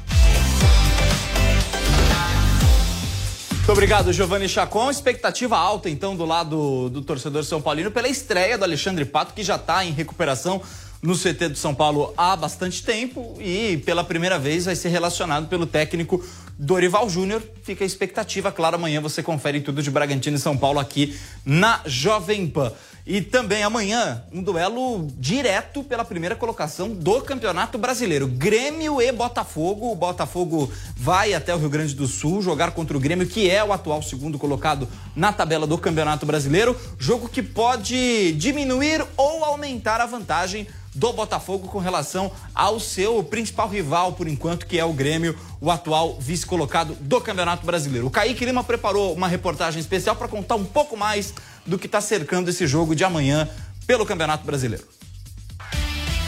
Muito 3.50 3.72
obrigado, 3.72 4.14
Giovanni 4.14 4.48
Chacon. 4.48 4.92
Expectativa 4.92 5.58
alta, 5.58 5.90
então, 5.90 6.16
do 6.16 6.26
lado 6.26 6.90
do 6.90 7.02
torcedor 7.02 7.44
São 7.44 7.60
Paulino 7.60 7.90
pela 7.90 8.08
estreia 8.08 8.56
do 8.56 8.64
Alexandre 8.64 9.04
Pato, 9.04 9.34
que 9.34 9.42
já 9.42 9.56
está 9.56 9.84
em 9.84 9.92
recuperação 9.92 10.62
no 11.02 11.18
CT 11.18 11.50
do 11.50 11.58
São 11.58 11.74
Paulo 11.74 12.14
há 12.16 12.36
bastante 12.36 12.84
tempo 12.84 13.36
e 13.42 13.78
pela 13.84 14.04
primeira 14.04 14.38
vez 14.38 14.66
vai 14.66 14.76
ser 14.76 14.90
relacionado 14.90 15.48
pelo 15.48 15.66
técnico 15.66 16.24
Dorival 16.64 17.10
Júnior. 17.10 17.44
Fica 17.62 17.84
a 17.84 17.88
expectativa, 17.88 18.52
claro, 18.52 18.76
amanhã 18.76 19.02
você 19.02 19.22
confere 19.22 19.60
tudo 19.60 19.84
de 19.84 19.92
Bragantino 19.92 20.38
e 20.38 20.40
São 20.40 20.58
Paulo 20.58 20.80
aqui 20.80 21.18
na 21.46 21.82
Jovem 21.86 22.48
Pan. 22.48 22.72
E 23.06 23.22
também 23.22 23.64
amanhã, 23.64 24.24
um 24.32 24.42
duelo 24.42 25.08
direto 25.18 25.84
pela 25.84 26.06
primeira 26.06 26.38
colocação 26.38 26.88
do 26.88 27.22
Campeonato 27.22 27.78
Brasileiro. 27.78 28.28
Grêmio 28.28 29.02
e 29.02 29.12
Botafogo. 29.12 29.92
O 29.92 29.96
Botafogo 29.96 30.72
vai 30.96 31.34
até 31.34 31.54
o 31.54 31.58
Rio 31.58 31.70
Grande 31.70 31.94
do 31.94 32.08
Sul 32.08 32.42
jogar 32.42 32.72
contra 32.72 32.96
o 32.96 33.00
Grêmio, 33.02 33.28
que 33.28 33.50
é 33.50 33.62
o 33.62 33.74
atual 33.74 34.02
segundo 34.02 34.40
colocado 34.40 34.88
na 35.14 35.34
tabela 35.34 35.68
do 35.68 35.78
Campeonato 35.78 36.26
Brasileiro. 36.26 36.80
Jogo 36.98 37.28
que 37.28 37.44
pode 37.44 38.32
diminuir 38.34 39.06
ou 39.18 39.44
aumentar 39.44 40.00
a 40.00 40.06
vantagem 40.06 40.66
do 40.96 41.12
Botafogo 41.12 41.68
com 41.68 41.80
relação 41.80 42.32
ao 42.54 42.80
seu 42.80 43.24
principal 43.24 43.68
rival, 43.68 44.14
por 44.14 44.28
enquanto, 44.28 44.68
que 44.68 44.80
é 44.80 44.86
o 44.86 44.94
Grêmio, 44.94 45.38
o 45.64 45.72
atual 45.72 46.18
vice-colocado 46.20 46.94
do 47.00 47.22
Campeonato 47.22 47.66
Brasileiro. 47.66 48.08
O 48.08 48.12
Kaique 48.12 48.44
Lima 48.44 48.66
preparou 48.66 49.14
uma 49.14 49.30
reportagem 49.30 49.80
especial 49.80 50.14
para 50.14 50.28
contar 50.28 50.56
um 50.56 50.66
pouco 50.66 50.98
mais 50.98 51.34
do 51.66 51.80
que 51.80 51.86
está 51.86 52.02
cercando 52.02 52.50
esse 52.50 52.68
jogo 52.68 52.94
de 52.94 53.06
amanhã 53.06 53.48
pelo 53.88 54.06
Campeonato 54.06 54.46
Brasileiro. 54.46 54.84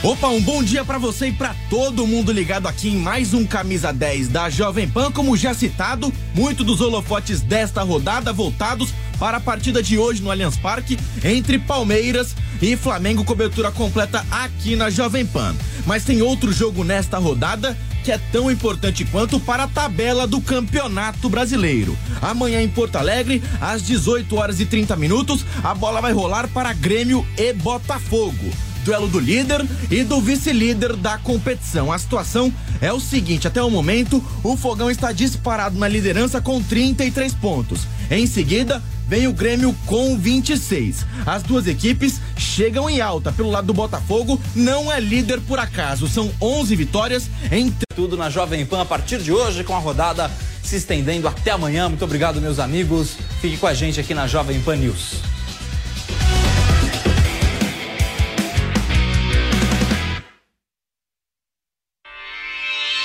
Opa, 0.02 0.30
um 0.30 0.42
bom 0.42 0.64
dia 0.64 0.86
para 0.86 0.98
você 0.98 1.28
e 1.28 1.34
para 1.34 1.54
todo 1.70 2.08
mundo 2.08 2.32
ligado 2.32 2.66
aqui 2.66 2.88
em 2.88 2.96
mais 2.96 3.34
um 3.34 3.46
Camisa 3.46 3.92
10 3.92 4.30
da 4.30 4.50
Jovem 4.50 4.88
Pan. 4.88 5.12
Como 5.12 5.36
já 5.36 5.54
citado, 5.54 6.14
muito 6.34 6.64
dos 6.64 6.80
holofotes 6.80 7.42
desta 7.42 7.82
rodada 7.82 8.32
voltados 8.32 8.94
para 9.20 9.38
a 9.38 9.42
partida 9.42 9.84
de 9.84 9.98
hoje 9.98 10.22
no 10.22 10.32
Allianz 10.32 10.56
Parque 10.56 10.98
entre 11.24 11.60
Palmeiras 11.60 12.36
e 12.62 12.78
Flamengo, 12.78 13.26
cobertura 13.26 13.70
completa 13.70 14.26
aqui 14.32 14.78
na 14.78 14.90
Jovem 14.90 15.26
Pan. 15.26 15.54
Mas 15.86 16.06
tem 16.06 16.22
outro 16.22 16.54
jogo 16.54 16.86
nesta 16.86 17.18
rodada 17.18 17.78
que 18.06 18.12
é 18.12 18.20
tão 18.32 18.52
importante 18.52 19.04
quanto 19.04 19.40
para 19.40 19.64
a 19.64 19.68
tabela 19.68 20.28
do 20.28 20.40
Campeonato 20.40 21.28
Brasileiro. 21.28 21.98
Amanhã 22.22 22.62
em 22.62 22.70
Porto 22.70 22.98
Alegre, 22.98 23.42
às 23.60 23.82
18 23.82 24.36
horas 24.36 24.60
e 24.60 24.66
30 24.68 24.96
minutos, 24.96 25.44
a 25.64 25.74
bola 25.74 26.02
vai 26.02 26.14
rolar 26.14 26.48
para 26.50 26.72
Grêmio 26.72 27.26
e 27.36 27.52
Botafogo 27.52 28.52
duelo 28.84 29.08
do 29.08 29.18
líder 29.18 29.66
e 29.90 30.04
do 30.04 30.22
vice-líder 30.22 30.96
da 30.96 31.18
competição. 31.18 31.92
A 31.92 31.98
situação 31.98 32.54
é 32.80 32.94
o 32.94 33.00
seguinte: 33.00 33.48
até 33.48 33.60
o 33.64 33.72
momento, 33.72 34.24
o 34.44 34.56
Fogão 34.56 34.92
está 34.92 35.12
disparado 35.12 35.80
na 35.80 35.88
liderança 35.88 36.40
com 36.40 36.62
33 36.62 37.34
pontos. 37.34 37.88
Em 38.12 38.28
seguida, 38.28 38.84
vem 39.08 39.28
o 39.28 39.34
Grêmio 39.34 39.76
com 39.86 40.18
26. 40.18 41.06
As 41.26 41.44
duas 41.44 41.68
equipes 41.68 42.20
chegam 42.38 42.90
em 42.90 43.02
alta. 43.02 43.32
Pelo 43.32 43.52
lado 43.52 43.68
do 43.68 43.74
Botafogo, 43.74 44.42
não 44.56 44.92
é 44.92 45.00
líder 45.00 45.40
por 45.42 45.60
acaso. 45.60 46.08
São 46.08 46.32
11 46.42 46.76
vitórias 46.76 47.30
em. 47.52 47.74
Tudo 47.96 48.18
na 48.18 48.30
Jovem 48.30 48.66
Pan 48.66 48.82
a 48.82 48.86
partir 48.86 49.20
de 49.20 49.32
hoje, 49.32 49.64
com 49.64 49.74
a 49.74 49.80
rodada 49.80 50.30
se 50.62 50.76
estendendo 50.76 51.28
até 51.28 51.52
amanhã. 51.52 51.88
Muito 51.88 52.04
obrigado, 52.04 52.42
meus 52.42 52.60
amigos. 52.60 53.16
Fique 53.40 53.58
com 53.58 53.68
a 53.68 53.74
gente 53.74 54.00
aqui 54.00 54.14
na 54.14 54.28
Jovem 54.28 54.60
Pan 54.62 54.76
News. 54.76 55.22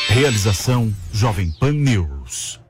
Realização 0.08 0.92
Jovem 1.12 1.52
Pan 1.52 1.72
News. 1.72 2.60